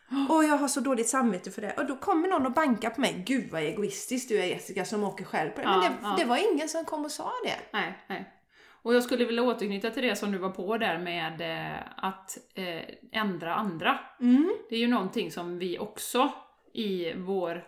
[0.28, 3.00] och jag har så dåligt samvete för det och då kommer någon och bankar på
[3.00, 3.22] mig.
[3.26, 5.66] Gud vad egoistisk du är Jessica som åker själv på det.
[5.66, 6.14] Men Ja, det, ja.
[6.18, 7.56] det var ingen som kom och sa det.
[7.72, 8.32] Nej, nej.
[8.87, 12.39] Och jag skulle vilja återknyta till det som du var på där med eh, att
[12.55, 12.82] eh,
[13.12, 13.99] ändra andra.
[14.20, 14.57] Mm.
[14.68, 16.32] Det är ju någonting som vi också
[16.74, 17.64] i vår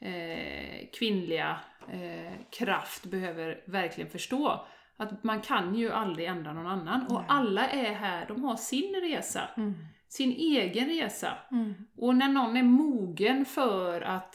[0.00, 1.56] eh, kvinnliga
[1.92, 4.66] eh, kraft behöver verkligen förstå.
[4.96, 7.06] Att man kan ju aldrig ändra någon annan.
[7.06, 7.26] Och Nej.
[7.28, 9.48] alla är här, de har sin resa.
[10.08, 11.32] Sin egen resa.
[11.50, 11.74] Mm.
[11.96, 14.34] Och när någon är mogen för att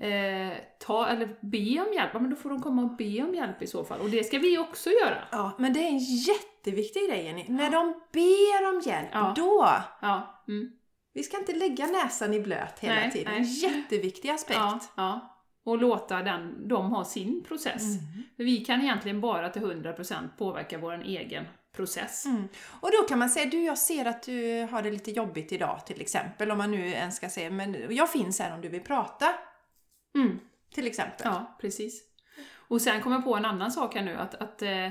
[0.00, 3.34] eh, ta, eller be om hjälp, ja, men då får de komma och be om
[3.34, 4.00] hjälp i så fall.
[4.00, 5.18] Och det ska vi också göra.
[5.32, 7.44] Ja, men det är en jätteviktig grej Jenny.
[7.48, 9.32] När de ber om hjälp, Ja.
[9.36, 9.68] då!
[10.00, 10.70] Ja, mm.
[11.12, 13.32] Vi ska inte lägga näsan i blöt hela Nej, tiden.
[13.32, 13.40] nej.
[13.40, 14.58] En jätteviktig aspekt.
[14.60, 15.32] ja, ja.
[15.64, 17.82] Och låta den, dem ha sin process.
[17.82, 18.22] Mm.
[18.36, 21.44] För vi kan egentligen bara till 100% påverka vår egen
[21.76, 22.26] process.
[22.26, 22.48] Mm.
[22.80, 25.86] Och då kan man säga, du jag ser att du har det lite jobbigt idag
[25.86, 28.82] till exempel, om man nu ens ska säga, men jag finns här om du vill
[28.82, 29.26] prata.
[30.16, 30.38] Mm.
[30.74, 31.20] Till exempel.
[31.24, 32.02] Ja, precis.
[32.68, 34.88] Och sen kommer jag på en annan sak här nu, att, att, eh,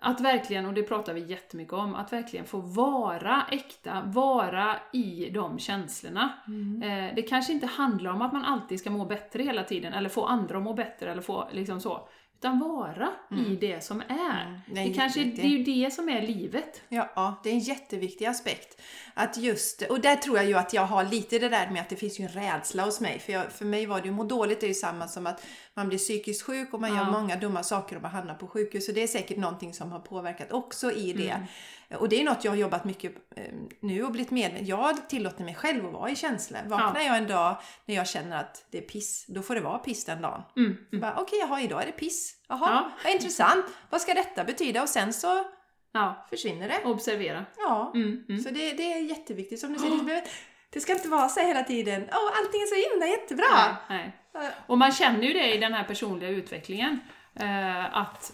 [0.00, 5.30] att verkligen, och det pratar vi jättemycket om, att verkligen få vara äkta, vara i
[5.30, 6.32] de känslorna.
[6.46, 6.82] Mm.
[6.82, 10.08] Eh, det kanske inte handlar om att man alltid ska må bättre hela tiden, eller
[10.08, 12.08] få andra att må bättre, eller få liksom så.
[12.42, 14.46] Utan vara i det som är.
[14.46, 16.82] Mm, det Det, kanske, det är ju det som är livet.
[16.88, 18.80] Ja, ja, det är en jätteviktig aspekt.
[19.14, 21.88] Att just, och där tror jag ju att jag har lite det där med att
[21.88, 23.18] det finns ju en rädsla hos mig.
[23.18, 25.88] För, jag, för mig var det ju, må dåligt är ju samma som att man
[25.88, 27.10] blir psykiskt sjuk och man gör Ja.
[27.10, 28.86] många dumma saker och man hamnar på sjukhus.
[28.86, 31.30] Så det är säkert någonting som har påverkat också i det.
[31.30, 31.46] Mm.
[31.98, 33.44] Och det är något jag har jobbat mycket eh,
[33.80, 36.60] nu och blivit medveten Jag tillåter mig själv att vara i känslor.
[36.66, 39.78] Vaknar jag en dag när jag känner att det är piss, då får det vara
[39.78, 40.42] piss den dagen.
[40.56, 41.00] Mm.
[41.00, 42.36] Bara, Okej, jaha, idag är det piss.
[42.48, 42.90] Jaha, Ja.
[43.04, 43.64] vad intressant.
[43.90, 44.82] Vad ska detta betyda?
[44.82, 45.44] Och sen så
[45.92, 46.84] Ja, försvinner det.
[46.90, 47.44] observera.
[47.58, 47.92] Ja.
[47.94, 48.24] Mm.
[48.28, 48.42] Mm.
[48.42, 49.60] Så det, det är jätteviktigt.
[49.60, 50.28] Som du säger, det behöver,
[50.70, 53.76] Det ska inte vara så hela tiden, åh allting är så himla jättebra.
[53.88, 54.50] Nej, nej.
[54.66, 57.00] Och man känner ju det i den här personliga utvecklingen,
[57.34, 58.32] eh, att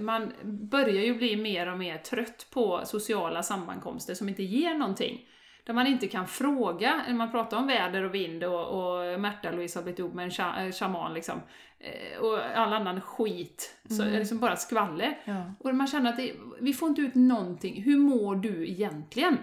[0.00, 5.26] man börjar ju bli mer och mer trött på sociala sammankomster som inte ger någonting.
[5.64, 9.78] Där man inte kan fråga, när man pratar om väder och vind och, och Märta-Louise
[9.78, 11.40] har blivit ihop med en eh, shaman liksom,
[11.78, 15.18] eh, och all annan skit, så det liksom bara skvaller.
[15.24, 15.54] Ja.
[15.58, 17.82] Och man känner att det, vi får inte ut någonting.
[17.82, 19.36] Hur mår du egentligen?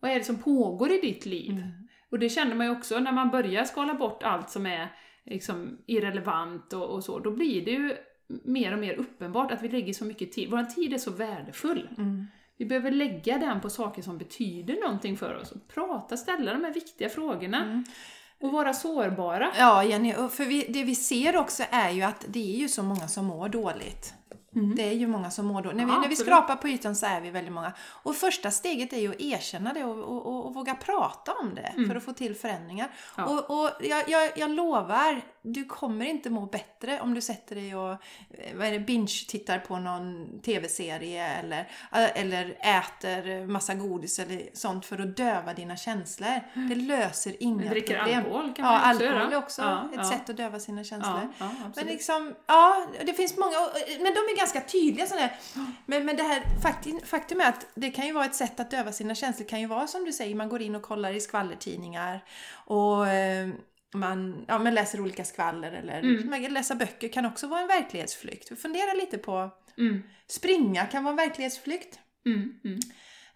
[0.00, 1.62] Vad är det som pågår i ditt liv?
[2.10, 4.88] Och det känner man ju också när man börjar skala bort allt som är
[5.24, 7.96] liksom irrelevant och, och så, då blir det ju
[8.44, 11.88] mer och mer uppenbart att vi lägger så mycket tid, vår tid är så värdefull.
[12.58, 15.52] Vi behöver lägga den på saker som betyder någonting för oss.
[15.74, 17.84] Prata, ställa de här viktiga frågorna.
[18.40, 19.52] Och vara sårbara.
[19.58, 22.82] Ja, Jenny, för vi, det vi ser också är ju att det är ju så
[22.82, 24.14] många som mår dåligt.
[24.76, 25.76] Det är ju många som mår dåligt.
[25.76, 27.72] När vi, Ja, när vi skrapar på ytan så är vi väldigt många.
[28.02, 31.54] Och första steget är ju att erkänna det och, och, och, och våga prata om
[31.54, 32.90] det för att få till förändringar.
[33.16, 33.24] Ja.
[33.24, 37.76] Och, och jag, jag, jag lovar, du kommer inte må bättre om du sätter dig
[37.76, 37.98] och eh,
[38.54, 41.60] vad är det, binge-tittar på någon tv-serie eller,
[41.92, 46.40] eh, eller äter massa godis eller sånt för att döva dina känslor.
[46.68, 48.18] Det löser inga Dricker problem.
[48.18, 50.10] alkohol kan ja, man också alkohol är också Ja, ett ja.
[50.10, 51.28] sätt att döva sina känslor.
[51.38, 53.56] Ja, ja, Men liksom, ja, det finns många,
[53.98, 55.36] men de är ganska tydliga sådana här.
[55.86, 58.70] Men, men det här faktum, faktum är att det kan ju vara ett sätt att
[58.70, 59.44] döva sina känslor.
[59.44, 62.24] Det kan ju vara som du säger, man går in och kollar i skvallertidningar
[62.66, 63.48] och eh,
[63.94, 66.42] man, ja, man läser olika skvaller eller Mm.
[66.42, 68.60] kan läsa böcker kan också vara en verklighetsflykt.
[68.62, 71.98] Fundera lite på, Mm, springa kan vara en verklighetsflykt.
[72.26, 72.78] mm.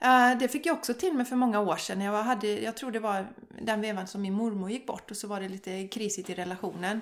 [0.01, 2.01] Eh, det fick jag också till mig för många år sedan.
[2.01, 3.27] Jag, hade, jag tror det var
[3.63, 7.01] den vevan som min mormor gick bort och så var det lite krisigt i relationen.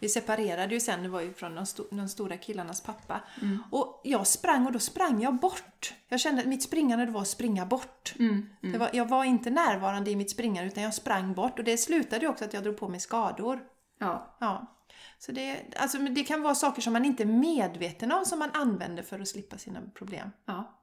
[0.00, 3.20] Vi separerade ju sen, det var ju från de, sto- de stora killarnas pappa.
[3.42, 3.58] Mm.
[3.70, 5.94] Och jag sprang och då sprang jag bort.
[6.08, 8.14] Jag kände att mitt springande var att springa bort.
[8.18, 11.64] Mm, Det var, jag var inte närvarande i mitt springande utan jag sprang bort och
[11.64, 13.60] det slutade ju också att jag drog på mig skador.
[14.00, 14.36] Ja.
[14.40, 14.74] Ja.
[15.18, 18.50] Så det, alltså, det kan vara saker som man inte är medveten om som man
[18.54, 20.30] använder för att slippa sina problem.
[20.46, 20.74] Ja.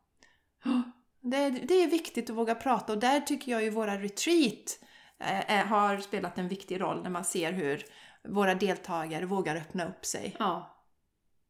[1.27, 4.79] Det, det är viktigt att våga prata och där tycker jag ju våra retreat
[5.19, 7.83] eh, eh, har spelat en viktig roll när man ser hur
[8.27, 10.35] våra deltagare vågar öppna upp sig.
[10.39, 10.71] ja.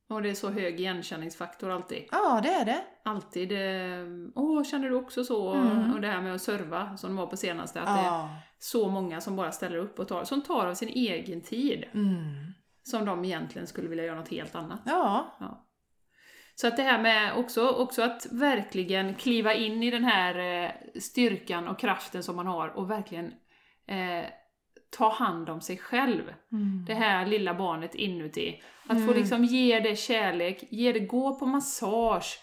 [0.10, 2.04] Och det är så hög igenkänningsfaktor alltid.
[2.12, 2.84] Ja, det är det.
[3.04, 3.52] Alltid.
[4.36, 5.54] Åh, känner du också så?
[5.54, 5.94] Mm.
[5.94, 7.82] Och det här med att serva, som det var på senaste.
[7.82, 8.30] Att det är Ja.
[8.60, 11.84] så många som bara ställer upp och tar, som tar av sin egen tid.
[11.94, 12.54] Mm.
[12.84, 14.80] Som de egentligen skulle vilja göra något helt annat.
[14.86, 15.36] Ja.
[15.40, 15.66] Ja.
[16.56, 20.72] Så att det här med också, också att verkligen kliva in i den här eh,
[21.02, 23.26] styrkan och kraften som man har och verkligen
[23.88, 24.26] eh,
[24.98, 26.24] ta hand om sig själv.
[26.52, 26.86] Mm.
[26.88, 28.62] Det här lilla barnet inuti.
[28.88, 29.16] Att få Mm.
[29.18, 32.40] liksom ge det kärlek, ge det, gå på massage.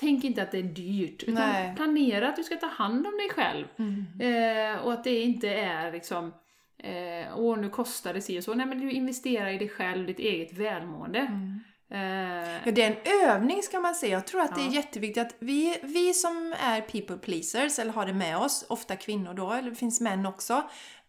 [0.00, 1.76] Tänk inte att det är dyrt, utan Nej.
[1.76, 3.66] planera att du ska ta hand om dig själv.
[3.78, 4.06] Mm.
[4.20, 6.34] Eh, och att det inte är liksom
[6.78, 8.54] eh, åh nu kostar det si och så.
[8.54, 11.18] Nej men du investerar i dig själv, ditt eget välmående.
[11.18, 11.60] Mm.
[11.90, 14.12] Eh, Ja, det är en övning ska man säga.
[14.12, 14.72] Jag tror att det är Ja.
[14.72, 19.34] jätteviktigt att vi, vi som är people pleasers, eller har det med oss, ofta kvinnor
[19.34, 20.62] då, eller det finns män också,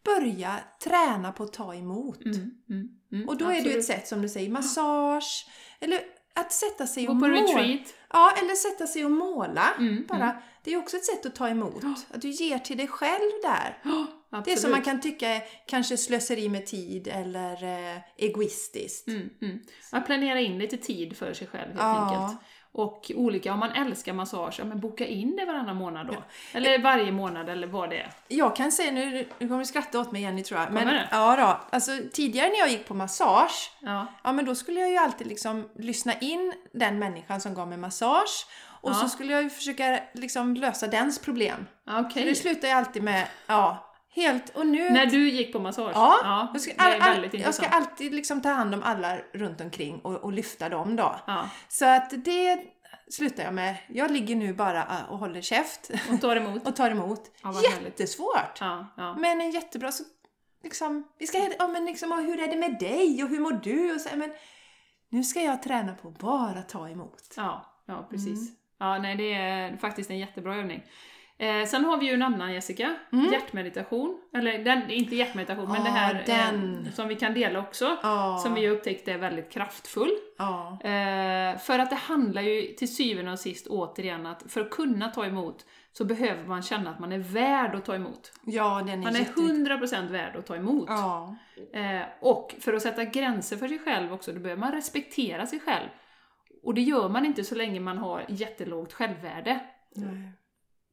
[0.06, 2.26] börja träna på att ta emot.
[2.26, 3.78] mm, mm, mm, Och då är det ju absolut.
[3.78, 5.48] ett sätt som du säger, massage,
[5.80, 6.00] eller
[6.34, 7.34] att sätta sig Gå och måla.
[7.34, 7.94] retreat.
[8.14, 9.74] Ja, eller sätta sig och måla.
[9.80, 10.42] Mm, Bara.
[10.64, 11.84] Det är också ett sätt att ta emot.
[12.14, 13.78] Att du ger till dig själv där.
[13.84, 14.60] Ja, Det är absolut.
[14.60, 17.64] som man kan tycka är kanske slöseri med tid eller
[17.96, 19.08] eh, egoistiskt.
[19.08, 19.60] Mm, mm.
[19.92, 22.24] Att planera in lite tid för sig själv helt Ja.
[22.26, 22.42] enkelt.
[22.78, 26.16] Och olika, om man älskar massage, ja men boka in det varannan månad då.
[26.54, 28.12] Eller varje månad eller vad det är.
[28.28, 30.72] Jag kan säga nu, nu kommer du skratta åt mig Jenny tror jag.
[30.72, 31.08] Men, det?
[31.12, 34.08] ja då, alltså tidigare när jag gick på massage, Ja.
[34.24, 37.78] ja men då skulle jag ju alltid liksom lyssna in den människan som gav mig
[37.78, 38.46] massage.
[38.82, 38.96] Och Ja.
[38.96, 41.66] så skulle jag ju försöka liksom lösa dens problem.
[41.86, 43.85] Ja, Så det slutar ju alltid med, ja,
[44.16, 44.90] helt, och nu...
[44.90, 45.92] När du gick på massage?
[45.94, 50.00] Ja, jag, ska, all, all, jag ska alltid liksom ta hand om alla runt omkring
[50.00, 51.16] och, och lyfta dem då.
[51.28, 51.50] Ja.
[51.68, 52.60] Så att det
[53.10, 53.76] slutar jag med.
[53.88, 56.68] Jag ligger nu bara äh, och håller käft Och tar emot.
[56.68, 57.32] och tar emot.
[57.44, 57.62] Ja.
[57.84, 58.58] Jättesvårt!
[58.60, 59.16] Ja, ja.
[59.16, 60.04] Men en jättebra så
[60.64, 63.60] liksom, vi ska, ja men liksom, och hur är det med dig och hur mår
[63.64, 63.96] du?
[63.96, 64.34] Och så, men
[65.10, 67.34] nu ska jag träna på att bara ta emot.
[67.36, 68.50] Ja, ja precis.
[68.50, 68.56] Mm.
[68.78, 70.84] Ja, nej, det är faktiskt en jättebra övning.
[71.38, 72.96] Eh, sen har vi ju en annan Jessica,
[73.32, 74.22] hjärtmeditation.
[74.34, 75.96] Eller den, inte hjärtmeditation, men Mm.
[75.96, 76.54] Ja, det här.
[76.86, 77.98] Eh, som vi kan dela också.
[78.04, 78.40] Ja.
[78.44, 80.12] Som vi har upptäckt är väldigt kraftfull.
[80.38, 80.80] Ja.
[80.84, 85.10] Eh, för att det handlar ju till syvende och sist återigen att för att kunna
[85.10, 88.32] ta emot så behöver man känna att man är värd att ta emot.
[88.46, 89.72] ja, den är Man är jätteviktig.
[89.72, 90.90] 100% värd att ta emot.
[91.74, 95.60] Eh, och för att sätta gränser för sig själv också, då behöver man respektera sig
[95.60, 95.88] själv.
[96.64, 99.60] Och det gör man inte så länge man har jättelågt självvärde
[99.96, 100.32] Nej.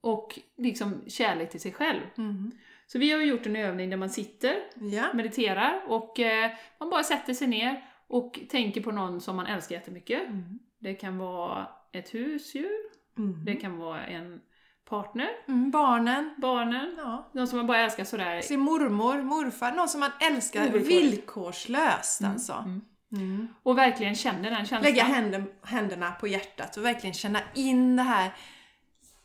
[0.03, 2.01] Och liksom kärlek till sig själv.
[2.19, 2.53] Mm.
[2.87, 5.05] Så vi har gjort en övning där man sitter, Ja.
[5.15, 6.51] mediterar och eh,
[6.81, 10.29] man bara sätter sig ner och tänker på någon som man älskar jättemycket.
[10.29, 10.59] Mm.
[10.79, 12.71] Det kan vara ett husdjur,
[13.19, 13.45] Mm.
[13.45, 14.41] det kan vara en
[14.89, 16.35] partner, Mm, barnen.
[16.39, 17.31] barnen, Ja.
[17.33, 18.41] någon som man bara älskar sådär.
[18.41, 20.89] Sin mormor, morfar, någon som man älskar Ovillkorligt.
[20.91, 22.53] villkorslöst alltså.
[22.53, 22.81] Mm.
[23.13, 23.49] Mm.
[23.63, 24.83] Och verkligen känner den känslan.
[24.83, 28.31] Lägga händen, händerna på hjärtat och verkligen känna in det här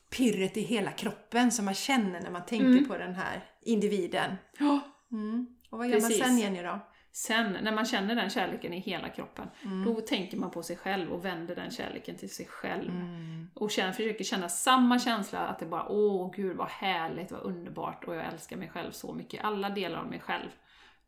[0.10, 2.88] pirret i hela kroppen som man känner när man tänker Mm.
[2.88, 4.36] på den här individen.
[4.60, 4.80] Ja.
[5.12, 5.48] Mm.
[5.70, 6.20] Och vad gör Precis.
[6.20, 6.80] man sen Jenny då?
[7.12, 9.86] Sen, när man känner den kärleken i hela kroppen, Mm.
[9.86, 12.90] då tänker man på sig själv och vänder den kärleken till sig själv.
[12.90, 13.50] Mm.
[13.54, 18.04] Och känner, försöker känna samma känsla, att det bara åh gud vad härligt, vad underbart
[18.04, 19.44] och jag älskar mig själv så mycket.
[19.44, 20.50] Alla delar av mig själv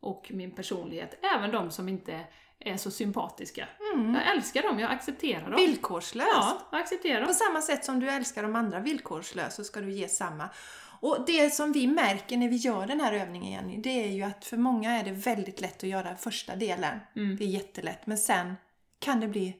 [0.00, 2.20] och min personlighet, även de som inte
[2.60, 3.68] är så sympatiska.
[3.94, 4.14] Mm.
[4.14, 5.56] Jag älskar dem, jag accepterar dem.
[5.56, 6.28] Villkorslöst.
[6.34, 7.34] Ja, jag accepterar På dem.
[7.34, 10.48] samma sätt som du älskar de andra villkorslöst så ska du ge samma.
[11.02, 14.22] Och det som vi märker när vi gör den här övningen Jenny, det är ju
[14.22, 16.98] att för många är det väldigt lätt att göra första delen.
[17.16, 17.36] Mm.
[17.36, 18.06] Det är jättelätt.
[18.06, 18.54] Men sen
[18.98, 19.56] kan det bli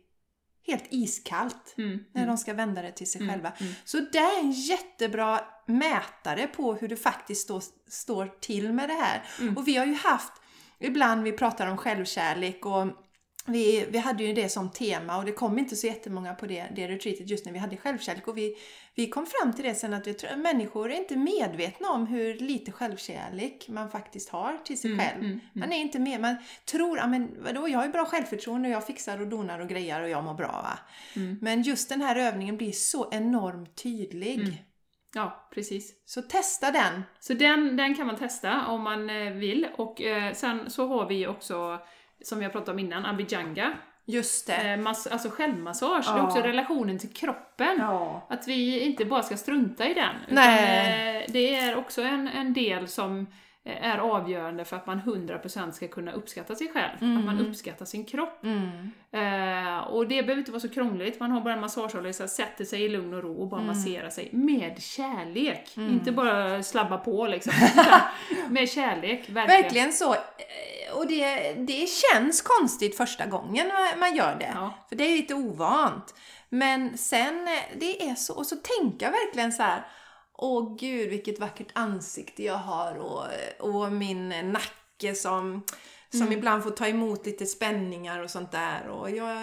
[0.66, 2.04] helt iskallt Mm.
[2.12, 3.32] när de ska vända det till sig Mm.
[3.34, 3.52] själva.
[3.60, 3.72] Mm.
[3.84, 8.94] Så det är en jättebra mätare på hur det faktiskt står, står till med det
[8.94, 9.22] här.
[9.40, 9.56] Mm.
[9.56, 10.32] Och vi har ju haft,
[10.80, 12.86] ibland vi pratar om självkärlek och
[13.46, 16.66] vi, vi hade ju det som tema och det kom inte så jättemånga på det,
[16.76, 18.28] det retreatet just när vi hade självkärlek.
[18.28, 18.56] Och vi,
[18.94, 22.34] vi kom fram till det sen att vi tror, människor är inte medvetna om hur
[22.34, 25.18] lite självkärlek man faktiskt har till sig Mm, själv.
[25.24, 25.40] mm, mm.
[25.54, 26.36] Man är inte med, man
[26.70, 30.02] tror, men vadå, jag har ju bra självförtroende och jag fixar och donar och grejar
[30.02, 30.78] och jag mår bra.
[31.16, 31.38] Mm.
[31.40, 34.64] Men just den här övningen blir så enormt tydlig.
[35.14, 35.92] Ja, precis.
[36.06, 37.02] Så testa den.
[37.20, 39.68] Så den, den kan man testa om man eh, vill.
[39.76, 41.78] Och eh, sen så har vi också,
[42.24, 43.72] som jag pratade om innan, abhyjanga.
[44.04, 44.54] Just det.
[44.70, 46.04] Eh, mass, alltså självmassage.
[46.06, 46.26] Det är Ja.
[46.26, 47.76] också relationen till kroppen.
[47.78, 48.26] Ja.
[48.30, 50.14] Att vi inte bara ska strunta i den.
[50.28, 53.26] Utan, eh, det är också en, en del som
[53.64, 56.94] är avgörande för att man 100% ska kunna uppskatta sig själv.
[56.94, 57.46] Att man Mm.
[57.50, 58.44] uppskattar sin kropp.
[58.44, 58.90] Mm.
[59.12, 62.82] Eh, och det behöver inte vara så krångligt, man har bara en massageolja, sätter sig
[62.82, 63.76] i lugn och ro och bara Mm.
[63.76, 65.76] masserar sig med kärlek.
[65.76, 65.92] Mm.
[65.92, 67.52] Inte bara slabba på liksom,
[68.48, 69.62] med kärlek, verkligen.
[69.62, 70.14] Verkligen så.
[70.14, 73.66] Eh, Och det, det känns konstigt första gången
[73.98, 74.50] man gör det.
[74.54, 74.74] Ja.
[74.88, 76.14] För det är lite ovant.
[76.48, 79.86] Men sen, eh, det är så, och så tänker jag verkligen så här.
[80.42, 83.24] Åh gud vilket vackert ansikte jag har och,
[83.58, 85.62] och min nacke som,
[86.10, 86.32] som Mm.
[86.32, 88.88] ibland får ta emot lite spänningar och sånt där.
[88.88, 89.36] Och jag,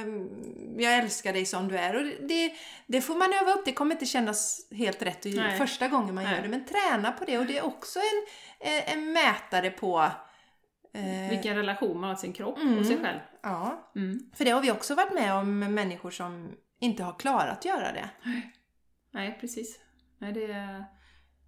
[0.77, 1.95] jag älskar dig som du är.
[1.95, 2.53] Och det,
[2.87, 5.57] det får man öva upp, det kommer inte kännas helt rätt Nej.
[5.57, 6.35] första gången man Nej.
[6.35, 6.49] gör det.
[6.49, 7.99] Men träna på det och det är också
[8.59, 10.11] en, en, mätare på
[10.93, 12.79] eh, Vilken relation man har till sin kropp Mm.
[12.79, 13.19] och sig själv.
[13.43, 14.19] Ja, Mm.
[14.35, 17.91] för det har vi också varit med om människor som inte har klarat att göra
[17.91, 18.09] det.
[19.11, 19.79] Nej, precis.
[20.17, 20.85] Nej, det, är,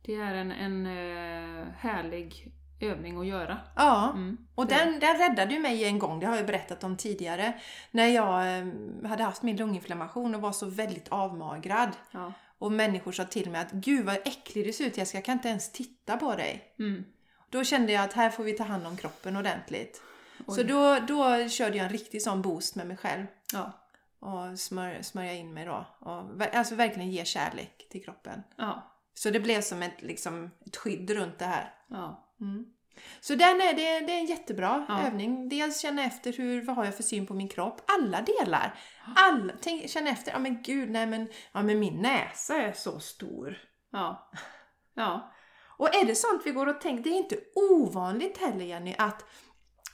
[0.01, 2.51] det är en, en eh, härlig
[2.81, 3.57] övning att göra.
[3.75, 4.37] Ja, Mm.
[4.55, 7.53] och den, den räddade ju mig en gång, det har jag berättat om tidigare,
[7.91, 8.65] när jag eh,
[9.09, 11.89] hade haft min lunginflammation och var så väldigt avmagrad.
[12.11, 12.33] Ja.
[12.59, 15.33] Och människor sa till mig att gud vad äcklig du ser ut Jessica, jag kan
[15.33, 16.73] inte ens titta på dig.
[16.79, 17.03] Mm.
[17.49, 20.01] Då kände jag att här får vi ta hand om kroppen ordentligt.
[20.47, 20.55] Oj.
[20.55, 23.25] Så då, då körde jag en riktig sån boost med mig själv.
[23.53, 23.78] Ja.
[24.19, 25.85] Och smör, smörja in mig då.
[25.99, 28.43] Och, alltså verkligen ge kärlek till kroppen.
[28.57, 28.95] Ja.
[29.13, 31.73] Så det blev som ett, liksom, ett skydd runt det här.
[31.89, 32.35] Ja.
[32.41, 32.65] Mm.
[33.21, 35.01] Så den är, det, det är en jättebra Ja.
[35.07, 35.49] övning.
[35.49, 37.81] Dels känna efter hur, vad har jag för syn på min kropp.
[37.87, 38.79] Alla delar.
[39.15, 42.99] Alla, tänk, känna efter, ja men gud, nej men, ja, men min näsa är så
[42.99, 43.57] stor.
[43.91, 44.31] Ja.
[44.93, 45.33] Ja.
[45.77, 49.25] Och är det sånt vi går och tänker, det är inte ovanligt heller Jenny, att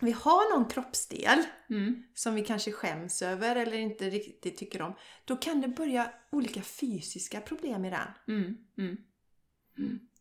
[0.02, 2.04] vi har någon kroppsdel Mm.
[2.14, 4.93] som vi kanske skäms över eller inte riktigt tycker om.
[5.26, 8.08] Då kan det börja olika fysiska problem i den.
[8.28, 8.58] Mm.
[8.78, 8.98] Mm.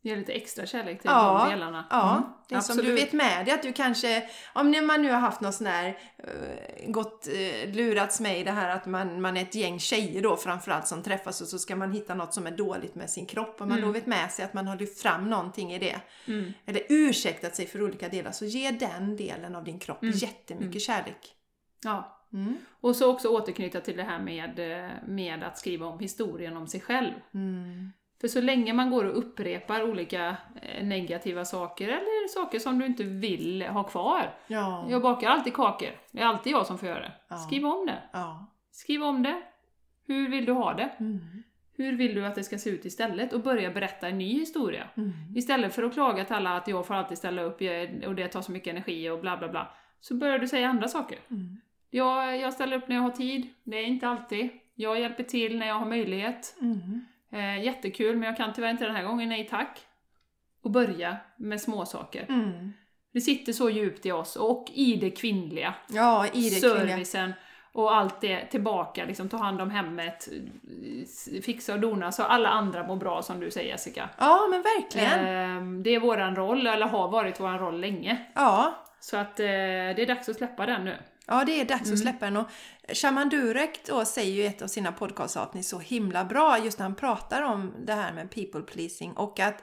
[0.05, 0.15] Mm.
[0.15, 1.85] Ge lite extra kärlek till Ja, de delarna.
[1.91, 2.23] Ja, Mm.
[2.49, 4.23] det är som du vet med dig att du kanske,
[4.55, 8.51] om man nu har haft någon sån här, uh, gått, uh, lurats med i det
[8.51, 11.77] här att man, man är ett gäng tjejer då framförallt som träffas och så ska
[11.77, 13.61] man hitta något som är dåligt med sin kropp.
[13.61, 13.89] Om man Mm.
[13.89, 16.53] då vet med sig att man har lyft fram någonting i det, Mm.
[16.67, 20.15] eller ursäktat sig för olika delar, så ge den delen av din kropp Mm.
[20.17, 20.81] jättemycket Mm.
[20.81, 21.35] kärlek.
[21.85, 22.21] Ja.
[22.33, 22.57] Mm.
[22.81, 26.67] Och så också återknyta till det här med, eh, med att skriva om historien om
[26.67, 27.13] sig själv.
[28.25, 32.87] För så länge man går och upprepar olika eh, negativa saker, eller saker som du
[32.87, 34.35] inte vill ha kvar.
[34.47, 34.87] Ja.
[34.91, 35.89] Jag bakar alltid kakor.
[36.11, 37.13] Det är alltid jag som får göra det.
[37.29, 37.37] Ja.
[37.37, 38.03] Skriv om det.
[38.13, 38.47] ja.
[38.71, 39.43] Skriv om det.
[40.07, 40.91] Hur vill du ha det?
[41.01, 41.19] Mm.
[41.77, 43.33] Hur vill du att det ska se ut istället?
[43.33, 44.89] Och börja berätta en ny historia.
[44.97, 45.13] Mm.
[45.37, 47.61] Istället för att klaga till alla att jag får alltid ställa upp
[48.07, 49.69] och det tar så mycket energi och bla bla bla.
[50.01, 51.19] Så börjar du säga andra saker.
[51.31, 51.61] Mm.
[51.91, 53.49] Jag, jag ställer upp när jag har tid.
[53.65, 54.49] Det är inte alltid.
[54.75, 56.57] Jag hjälper till när jag har möjlighet.
[56.61, 57.05] Mm.
[57.35, 59.29] Eh, jättekul, men jag kan tyvärr inte den här gången.
[59.29, 59.81] Nej tack.
[60.65, 62.27] att börja med små saker.
[62.29, 62.73] Mm.
[63.13, 65.75] Det sitter så djupt i oss och i det kvinnliga.
[65.89, 66.79] Ja, i det kvinnliga.
[66.97, 67.33] Servicen
[67.73, 70.29] och allt det tillbaka, liksom ta hand om hemmet,
[71.43, 74.09] fixa och dona så alla andra mår bra som du säger Jessica.
[74.19, 75.27] Ja, men verkligen.
[75.27, 78.19] Ehm, Det är våran roll, eller har varit våran roll länge.
[78.35, 78.75] Ja.
[79.01, 80.97] Så att eh, det är dags att släppa den nu.
[81.27, 81.95] Ja, det är dags Mm.
[81.95, 82.37] att släppa den.
[82.37, 82.47] Och
[82.89, 86.85] Shaman Durek då säger ju i ett av sina podcastavsnitt så himla bra, just när
[86.87, 89.63] han pratar om det här med people pleasing och att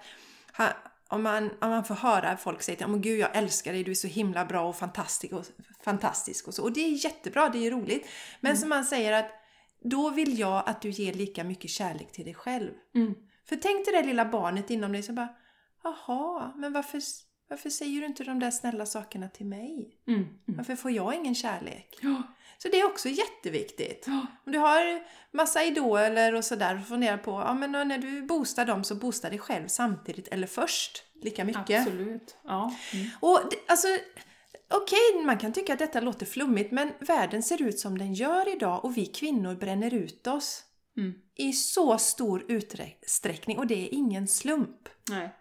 [0.51, 0.69] han,
[1.07, 3.91] om, man, om man får höra folk säga till honom, gud jag älskar dig, du
[3.91, 5.45] är så himla bra och fantastisk och,
[5.85, 6.63] fantastisk och så.
[6.63, 8.07] Och det är jättebra, det är roligt.
[8.39, 9.31] Men som han säger att
[9.83, 12.71] då vill jag att du ger lika mycket kärlek till dig själv.
[12.95, 13.13] Mm.
[13.49, 15.29] För tänk dig det lilla barnet inom dig som bara,
[15.83, 17.01] jaha, men varför,
[17.51, 19.97] varför säger du inte de där snälla sakerna till mig?
[20.07, 20.19] Mm.
[20.19, 20.37] Mm.
[20.45, 21.97] Varför får jag ingen kärlek?
[22.01, 22.23] Ja.
[22.57, 24.03] Så det är också jätteviktigt.
[24.07, 24.25] Ja.
[24.45, 28.65] Om du har massa idoler och sådär och funderar på, ja men när du boostar
[28.65, 31.87] dem så boosta dig själv samtidigt eller först lika mycket.
[31.87, 32.37] Absolut.
[32.43, 32.75] Ja.
[32.93, 33.07] Mm.
[33.19, 33.87] Och alltså,
[34.73, 38.55] okej, man kan tycka att detta låter flummigt men världen ser ut som den gör
[38.55, 40.63] idag och vi kvinnor bränner ut oss
[40.97, 41.13] Mm.
[41.35, 44.89] i så stor utsträckning och det är ingen slump.
[45.09, 45.35] Nej.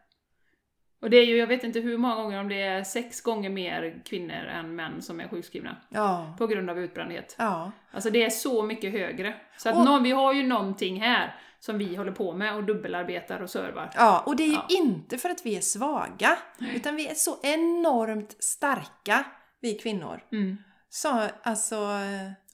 [1.03, 3.51] Och det är ju, jag vet inte hur många gånger, om det är sex gånger
[3.51, 5.76] mer kvinnor än män som är sjukskrivna.
[5.88, 6.34] Ja.
[6.38, 7.34] På grund av utbrändhet.
[7.38, 7.72] Ja.
[7.92, 9.34] Alltså det är så mycket högre.
[9.57, 12.64] Så att Och- nå- vi har ju någonting här som vi håller på med och
[12.64, 13.90] dubbelarbetar och servar.
[13.94, 14.66] Ja, och det är ju Ja.
[14.68, 16.38] inte för att vi är svaga,
[16.74, 19.24] utan vi är så enormt starka,
[19.61, 20.20] vi kvinnor.
[20.32, 20.57] Mm.
[20.88, 21.76] Så, alltså...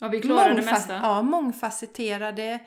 [0.00, 0.94] Ja, vi klarar det mesta.
[0.94, 2.58] Ja, mångfacetterade,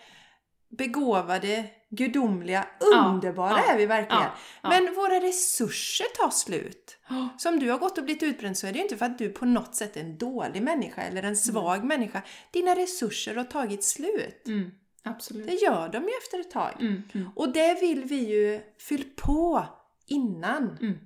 [0.78, 4.24] begåvade, gudomliga, underbara ja, är vi verkligen.
[4.24, 4.32] ja,
[4.64, 4.70] ja.
[4.70, 6.98] Men våra resurser tar slut.
[7.38, 9.18] Så om du har gått och blivit utbränd så är det ju inte för att
[9.18, 12.22] du på något sätt är en dålig människa eller en svag människa.
[12.52, 14.48] Dina resurser har tagit slut.
[14.48, 14.72] Mm.
[15.04, 15.48] Absolut.
[15.48, 16.72] Det gör de ju efter ett tag.
[16.80, 17.04] Mm.
[17.14, 17.30] Mm.
[17.36, 19.66] Och det vill vi ju fylla på
[20.06, 20.98] innan Mm.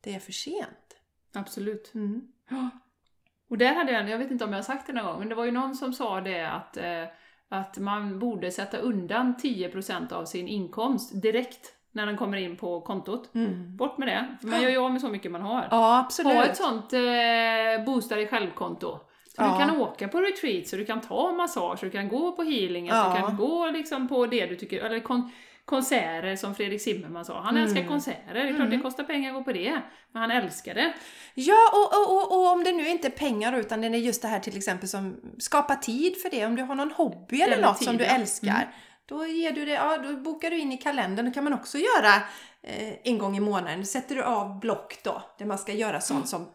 [0.00, 0.96] det är för sent.
[1.34, 1.94] Absolut.
[1.94, 2.22] Mm.
[3.48, 5.28] Och där hade jag, jag vet inte om jag har sagt det någon gång, men
[5.28, 7.04] det var ju någon som sa det att, eh,
[7.50, 12.80] att man borde sätta undan 10% av sin inkomst direkt när den kommer in på
[12.80, 13.34] kontot.
[13.34, 13.76] Mm.
[13.76, 15.68] Bort med det, för man gör ju av med så mycket man har.
[15.70, 16.32] Ja, absolut.
[16.34, 18.98] Ha ett sånt eh, boosta dig själv-konto.
[19.36, 19.52] Så Ja.
[19.58, 22.42] du kan åka på retreat, så du kan ta massage, så du kan gå på
[22.42, 23.04] healing, Ja.
[23.06, 25.30] att du kan gå liksom på det du tycker, eller kon-
[25.66, 27.40] konserter som Fredrik Zimmerman sa.
[27.40, 27.62] Han Mm.
[27.62, 29.80] älskar konserter, det är klart det kostar pengar att gå på det.
[30.12, 30.92] Men han älskar det.
[31.34, 34.22] Ja, och, och, och, och om det nu inte är pengar utan det är just
[34.22, 36.46] det här till exempel som skapa tid för det.
[36.46, 38.10] Om du har någon hobby eller Eller något tid, som du ja.
[38.10, 38.48] älskar.
[38.50, 38.68] Mm.
[39.06, 41.24] Då, ger du det, ja, då bokar du in i kalendern.
[41.26, 42.14] Det kan man också göra
[42.62, 43.80] eh, en gång i månaden.
[43.80, 46.48] Då sätter du av block då, där man ska göra sånt som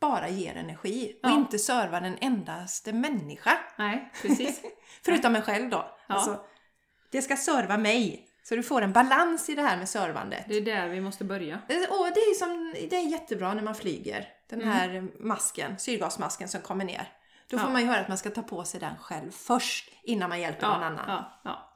[0.00, 1.12] bara ger energi.
[1.22, 1.34] Och Ja.
[1.34, 3.58] inte serva den endaste människa.
[3.78, 4.62] Nej, precis.
[5.04, 5.76] Förutom en själv då.
[6.06, 6.14] Ja.
[6.14, 6.40] Alltså,
[7.12, 8.28] det ska serva mig.
[8.44, 10.44] Så du får en balans i det här med servandet.
[10.48, 11.54] Det är där vi måste börja.
[11.68, 14.28] Och det, är som, det är jättebra när man flyger.
[14.50, 14.72] Den Mm.
[14.74, 17.08] här masken, syrgasmasken som kommer ner.
[17.50, 17.72] Då får Ja.
[17.72, 20.66] man ju höra att man ska ta på sig den själv först innan man hjälper
[20.68, 21.04] någon Ja, annan.
[21.08, 21.71] ja, ja.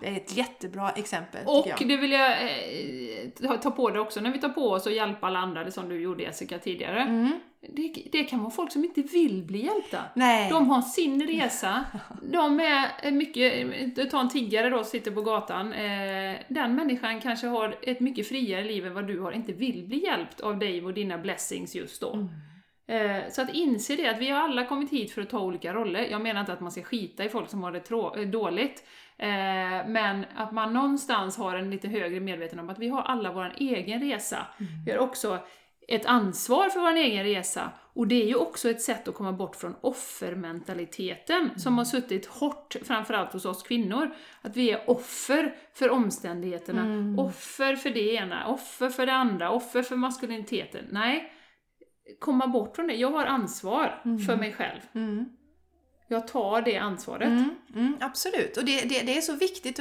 [0.00, 1.88] Det är ett jättebra exempel Och jag.
[1.88, 5.26] det vill jag eh, ta- på det också när vi tar på oss och hjälpa
[5.26, 7.02] alla andra, det som du gjorde Jessica tidigare.
[7.02, 7.32] Mm.
[7.68, 9.98] Det, det kan vara folk som inte vill bli hjälpta.
[10.14, 10.50] Nej.
[10.50, 11.84] De har sin resa,
[12.22, 17.76] de är mycket, ta en tiggare då sitter på gatan, eh, den människan kanske har
[17.82, 20.94] ett mycket friare liv än vad du har, inte vill bli hjälpt av dig och
[20.94, 22.12] dina blessings just då.
[22.12, 22.28] Mm.
[22.90, 25.74] Eh, Så att inse det, att vi har alla kommit hit för att ta olika
[25.74, 26.00] roller.
[26.10, 28.84] Jag menar inte att man ska skita i folk som har det eh, dåligt,
[29.18, 29.28] eh,
[29.88, 33.54] men att man någonstans har en lite högre medveten om att vi har alla vår
[33.56, 34.46] egen resa.
[34.86, 35.38] Vi har också
[35.88, 37.70] ett ansvar för vår egen resa.
[37.94, 42.26] Och det är ju också ett sätt att komma bort från offermentaliteten som har suttit
[42.26, 44.10] hårt, framförallt hos oss kvinnor.
[44.42, 46.82] Att vi är offer för omständigheterna,
[47.22, 50.84] offer för det ena, offer för det andra, offer för maskuliniteten.
[50.90, 51.32] Nej,
[52.18, 52.94] komma bort från det.
[52.94, 54.80] Jag har ansvar för mig själv.
[54.94, 55.28] Mm.
[56.08, 57.28] Jag tar det ansvaret.
[57.28, 59.80] Mm, mm, absolut, och det, det, det är så viktigt.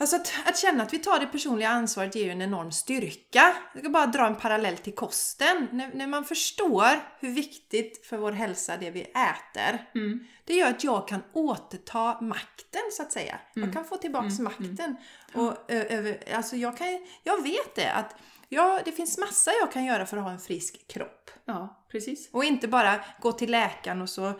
[0.00, 3.54] Alltså att, att känna att vi tar det personliga ansvaret ger ju en enorm styrka.
[3.74, 5.68] Jag ska bara dra en parallell till kosten.
[5.72, 6.86] När, när man förstår
[7.20, 10.26] hur viktigt för vår hälsa det vi äter, Mm.
[10.44, 13.40] det gör att jag kan återta makten så att säga.
[13.56, 13.68] Mm.
[13.68, 14.96] Jag kan få tillbaks makten.
[15.34, 18.16] Och, över, alltså jag, kan, jag vet det att
[18.52, 21.30] ja, det finns massa jag kan göra för att ha en frisk kropp.
[21.44, 22.30] Ja, precis.
[22.32, 24.32] Och inte bara gå till läkaren och så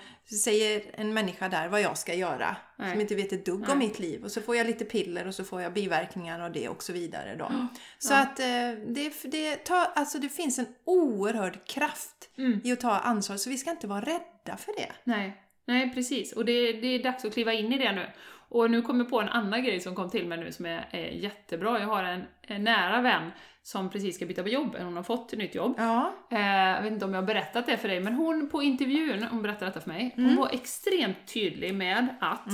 [0.45, 2.57] säger en människa där vad jag ska göra.
[2.79, 2.91] Nej.
[2.93, 3.71] Som inte vet ett dugg Nej.
[3.73, 4.25] om mitt liv.
[4.25, 6.93] Och så får jag lite piller och så får jag biverkningar av det och så
[6.93, 7.53] vidare då.
[7.99, 8.19] Så Ja.
[8.23, 8.47] att eh,
[8.87, 12.61] det, det, tar, alltså det finns en oerhörd kraft Mm.
[12.65, 13.37] i att ta ansvar.
[13.37, 14.93] Så vi ska inte vara rädda för det.
[15.05, 15.43] Nej.
[15.65, 16.33] Nej, precis.
[16.33, 18.07] Och det, det är dags att kliva in i det nu.
[18.51, 20.89] Och nu kommer jag på en annan grej som kom till mig nu som är,
[20.91, 21.81] är jättebra.
[21.81, 23.31] Jag har en, en nära vän
[23.63, 25.75] som precis ska byta på jobb, hon har fått ett nytt jobb.
[25.79, 26.13] Ja.
[26.31, 29.23] Eh, jag vet inte om jag har berättat det för dig, men hon på intervjun,
[29.31, 32.47] hon berättade detta för mig, hon var extremt tydlig med att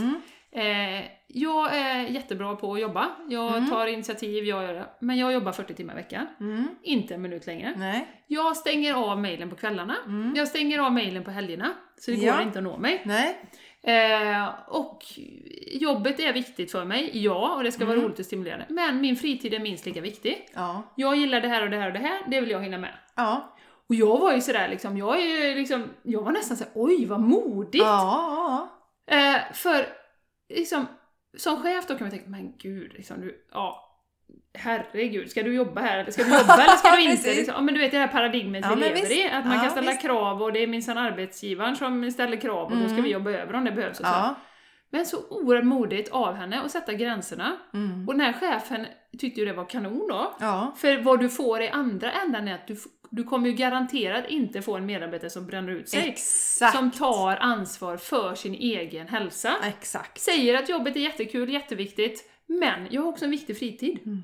[0.53, 5.33] eh, jag är jättebra på att jobba, jag tar initiativ, jag gör det, men jag
[5.33, 6.27] jobbar 40 timmar i veckan.
[6.41, 6.69] Mm.
[6.83, 7.75] Inte en minut längre.
[7.77, 8.07] Nej.
[8.27, 9.97] Jag stänger av mejlen på kvällarna,
[10.37, 12.43] jag stänger av mejlen på helgerna, så det går Ja.
[12.43, 13.03] inte att nå mig.
[13.05, 13.39] Nej.
[13.87, 15.03] Eh, och
[15.67, 17.97] jobbet är viktigt för mig, ja, och det ska Mm.
[17.97, 18.67] vara roligt och stimulerande.
[18.69, 20.49] Men min fritid är minst lika viktig.
[20.55, 20.83] Ja.
[20.95, 22.95] Jag gillar det här och det här och det här, det vill jag hinna med.
[23.15, 23.57] Ja.
[23.89, 27.21] Och jag var ju sådär liksom, jag är liksom, jag var nästan såhär, oj vad
[27.21, 27.85] modigt!
[27.85, 28.69] Ja.
[29.11, 29.87] Eh, för
[30.55, 30.87] liksom,
[31.37, 33.86] som chef då kan man tänka, men gud, liksom, du, ja,
[34.59, 37.35] herregud, ska du jobba här eller ska du jobba eller ska du inte?
[37.35, 39.61] Liksom, ja men du vet det här paradigmet Ja, vi lever i, att man Ja,
[39.63, 40.03] kan ställa visst.
[40.03, 43.55] krav och det är minsann arbetsgivaren som ställer krav och då ska vi jobba över
[43.55, 44.13] om det behövs och så.
[44.91, 47.57] Men så oerhört modigt av henne att sätta gränserna.
[47.75, 48.09] Mm.
[48.09, 48.87] Och den här chefen
[49.19, 50.35] tyckte ju det var kanon då.
[50.77, 52.77] För vad du får i andra änden är att du,
[53.11, 56.09] du kommer ju garanterat inte få en medarbetare som bränner ut sig.
[56.09, 56.77] Exakt.
[56.77, 59.55] Som tar ansvar för sin egen hälsa.
[59.65, 60.21] Exakt.
[60.21, 63.99] Säger att jobbet är jättekul, jätteviktigt, men jag har också en viktig fritid.
[64.07, 64.23] Mm.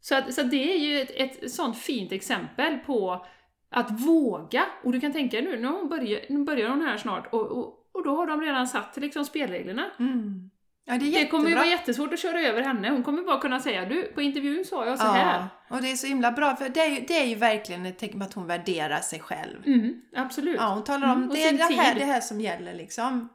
[0.00, 3.26] Så, att, så att det är ju ett, ett sånt fint exempel på
[3.70, 4.66] att våga.
[4.84, 7.88] Och du kan tänka dig nu, nu börjar, nu börjar hon här snart och, och,
[7.92, 9.90] och då har de redan satt liksom spelreglerna.
[9.98, 10.50] Mm.
[10.84, 12.90] Ja, det Det kommer ju vara jättesvårt att köra över henne.
[12.90, 15.48] Hon kommer bara kunna säga du, på intervjun sa jag så här.
[15.68, 17.86] Ja, och det är så himla bra för det är ju, det är ju verkligen
[17.86, 19.66] ett tecken på att hon värderar sig själv.
[19.66, 20.56] Mm, absolut.
[20.58, 22.02] Ja, hon talar om Mm, det är det här, tid.
[22.02, 23.28] det här som gäller liksom.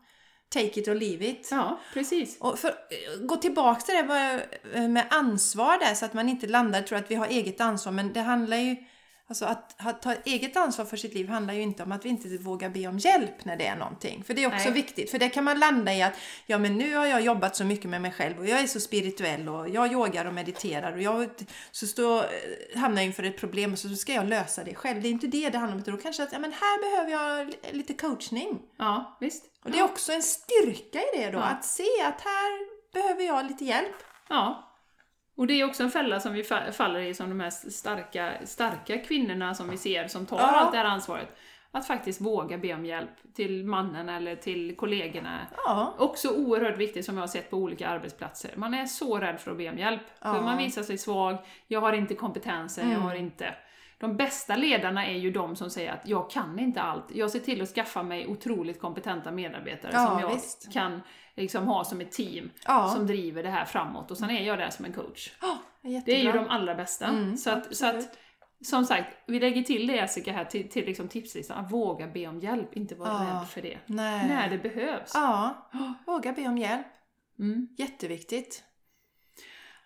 [0.49, 1.47] Take it or leave it.
[1.51, 2.37] Ja, precis.
[2.39, 2.73] Och för,
[3.27, 7.15] gå tillbaka till det med ansvar där så att man inte landar tror att vi
[7.15, 8.75] har eget ansvar men det handlar ju
[9.27, 12.27] Alltså att ta eget ansvar för sitt liv handlar ju inte om att vi inte
[12.37, 14.23] vågar be om hjälp när det är någonting.
[14.23, 14.71] För det är också Nej.
[14.73, 15.11] viktigt.
[15.11, 16.13] För det kan man landa i att
[16.45, 18.79] ja men nu har jag jobbat så mycket med mig själv och jag är så
[18.79, 21.29] spirituell och jag yogar och mediterar och jag
[21.71, 25.01] så står, eh, hamnar jag inför ett problem och så ska jag lösa det själv.
[25.01, 25.81] Det är inte det det handlar om.
[25.81, 28.59] utan Då kanske att ja, men här behöver jag li- lite coachning.
[28.77, 29.43] Ja, visst.
[29.63, 31.43] Och det är också en styrka i det då, Ja.
[31.43, 33.95] att se att här behöver jag lite hjälp.
[34.29, 34.64] Ja.
[35.37, 38.31] Och det är också en fälla som vi fa- faller i som de här starka,
[38.45, 40.43] starka kvinnorna som vi ser som tar Ja.
[40.43, 41.37] allt det här ansvaret.
[41.71, 45.39] Att faktiskt våga be om hjälp till mannen eller till kollegorna.
[45.65, 48.51] Ja, Också oerhört viktigt som jag har sett på olika arbetsplatser.
[48.55, 50.01] Man är så rädd för att be om hjälp.
[50.21, 50.41] För Ja.
[50.41, 53.07] man visar sig svag, jag har inte kompetensen, jag Mm.
[53.07, 53.53] har inte...
[53.97, 57.05] De bästa ledarna är ju de som säger att jag kan inte allt.
[57.15, 60.73] Jag ser till att skaffa mig otroligt kompetenta medarbetare Ja, som jag visst.
[60.73, 61.01] kan
[61.35, 62.87] liksom ha som ett team Ja.
[62.95, 65.31] som driver det här framåt och sen är jag där som en coach.
[65.41, 65.57] Ja,
[66.05, 67.05] det är ju de allra bästa.
[67.05, 68.17] Mm, så, att, så att,
[68.65, 72.27] som sagt, vi lägger till det Jessica här till, till liksom tipslistan, att våga be
[72.27, 73.39] om hjälp, inte vara Ja.
[73.39, 73.77] rädd för det.
[73.85, 74.27] Nej.
[74.27, 75.11] När det behövs.
[75.13, 75.69] Ja,
[76.05, 76.87] våga be om hjälp.
[77.39, 77.67] Mm.
[77.77, 78.63] Jätteviktigt.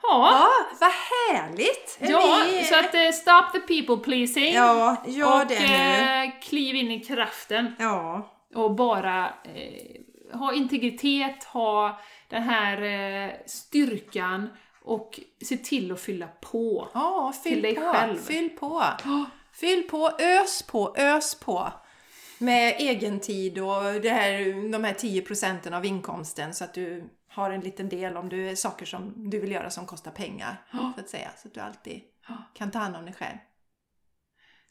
[0.01, 0.47] Ja, Ja,
[0.79, 1.97] vad härligt!
[1.99, 4.53] Är ja vi- så att eh, stop the people pleasing.
[4.53, 8.29] Ja, gör och det eh, kliv in i kraften Ja.
[8.55, 10.01] och bara eh,
[10.33, 14.49] ha integritet, ha den här eh, styrkan
[14.81, 16.87] och se till att fylla på.
[16.93, 17.81] Ja, Till fyll dig på.
[17.81, 18.17] själv.
[18.17, 18.83] Fyll på.
[19.53, 21.73] Fyll på, ös på, ös på.
[22.37, 27.09] Med egen tid och det här, de här 10 procenten av inkomsten så att du
[27.27, 30.65] har en liten del om du är saker som du vill göra som kostar pengar.
[30.95, 31.29] Så att säga.
[31.37, 32.01] Så att du alltid
[32.53, 33.37] kan ta hand om dig själv.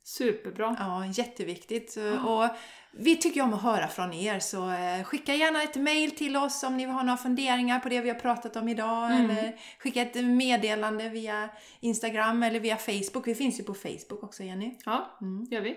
[0.02, 0.76] Superbra.
[0.78, 1.96] Ja, jätteviktigt.
[2.26, 2.48] Och
[2.92, 6.62] vi tycker om att höra från er så eh, skicka gärna ett mail till oss
[6.62, 9.30] om ni har några funderingar på det vi har pratat om idag Mm.
[9.30, 11.48] eller skicka ett meddelande via
[11.80, 13.26] Instagram eller via Facebook.
[13.26, 14.74] Vi finns ju på Facebook också Jenny.
[14.84, 15.46] Ja, Mm.
[15.50, 15.76] gör vi.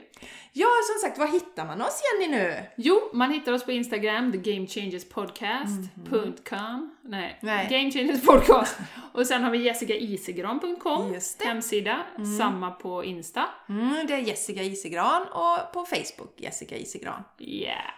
[0.53, 2.55] Ja, som sagt, var hittar man oss Jenny nu?
[2.75, 7.67] Jo, man hittar oss på Instagram, thegamechangerspodcast.com Nej, Nej.
[7.69, 8.77] Game Changers Podcast.
[9.13, 11.99] Och sen har vi jessicaisigran.com, hemsida,
[12.37, 13.45] samma på Insta.
[13.69, 17.23] Mm, det är Jessica Isegran och på Facebook Jessica Isegran.
[17.39, 17.91] Yeah.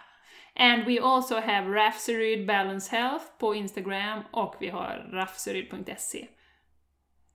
[0.56, 6.26] And we also have Rafseryd Balance Health på Instagram och vi har rafseryd.se.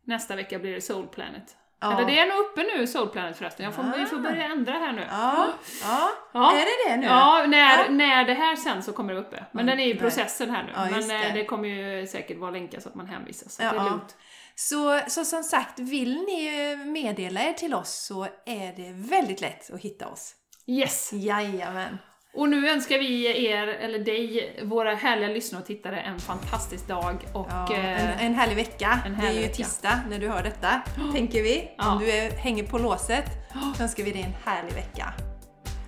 [0.06, 1.56] Nästa vecka blir det Soul Planet.
[1.82, 1.94] Ja.
[1.98, 3.66] Eller det är nog uppe nu, Soul Planet förresten.
[3.66, 4.20] Jag får, Vi får Ah.
[4.20, 5.06] börja ändra här nu.
[5.12, 5.48] Ja,
[5.84, 6.10] ja.
[6.34, 6.52] Ja.
[6.52, 7.06] är det det nu?
[7.08, 7.90] Ja, när, Ja.
[7.90, 9.46] när det här sen så kommer det uppe.
[9.52, 10.72] Men Ja, den är i processen här nu.
[10.76, 11.40] Ja, Men eh, det.
[11.40, 13.50] det kommer ju säkert vara länkar så att man hänvisar.
[13.50, 13.90] Så Ja, det är ja.
[13.90, 14.18] lugnt.
[14.56, 19.74] Så, så som sagt, vill ni meddela er till oss så är det väldigt lätt
[19.74, 20.36] att hitta oss.
[20.70, 21.14] Yes!
[21.14, 21.98] Jajamän.
[22.34, 27.16] Och nu önskar vi er, eller dig, våra härliga lyssnare och tittare en fantastisk dag
[27.34, 27.48] och...
[27.50, 29.00] Ja, eh, en, en härlig vecka.
[29.06, 29.56] en det är härlig ju vecka.
[29.56, 30.82] tisdag när du hör detta,
[31.14, 31.72] tänker vi.
[31.78, 33.26] Om du är, hänger på låset
[33.78, 35.14] så önskar vi dig en härlig vecka.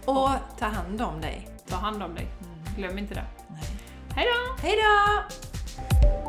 [0.05, 0.29] Och
[0.59, 1.47] ta hand om dig.
[1.67, 2.27] Ta hand om dig.
[2.41, 2.75] Mm.
[2.75, 3.25] Glöm inte det.
[3.49, 3.63] Nej.
[4.15, 4.67] Hej då!
[4.67, 6.20] Hej då!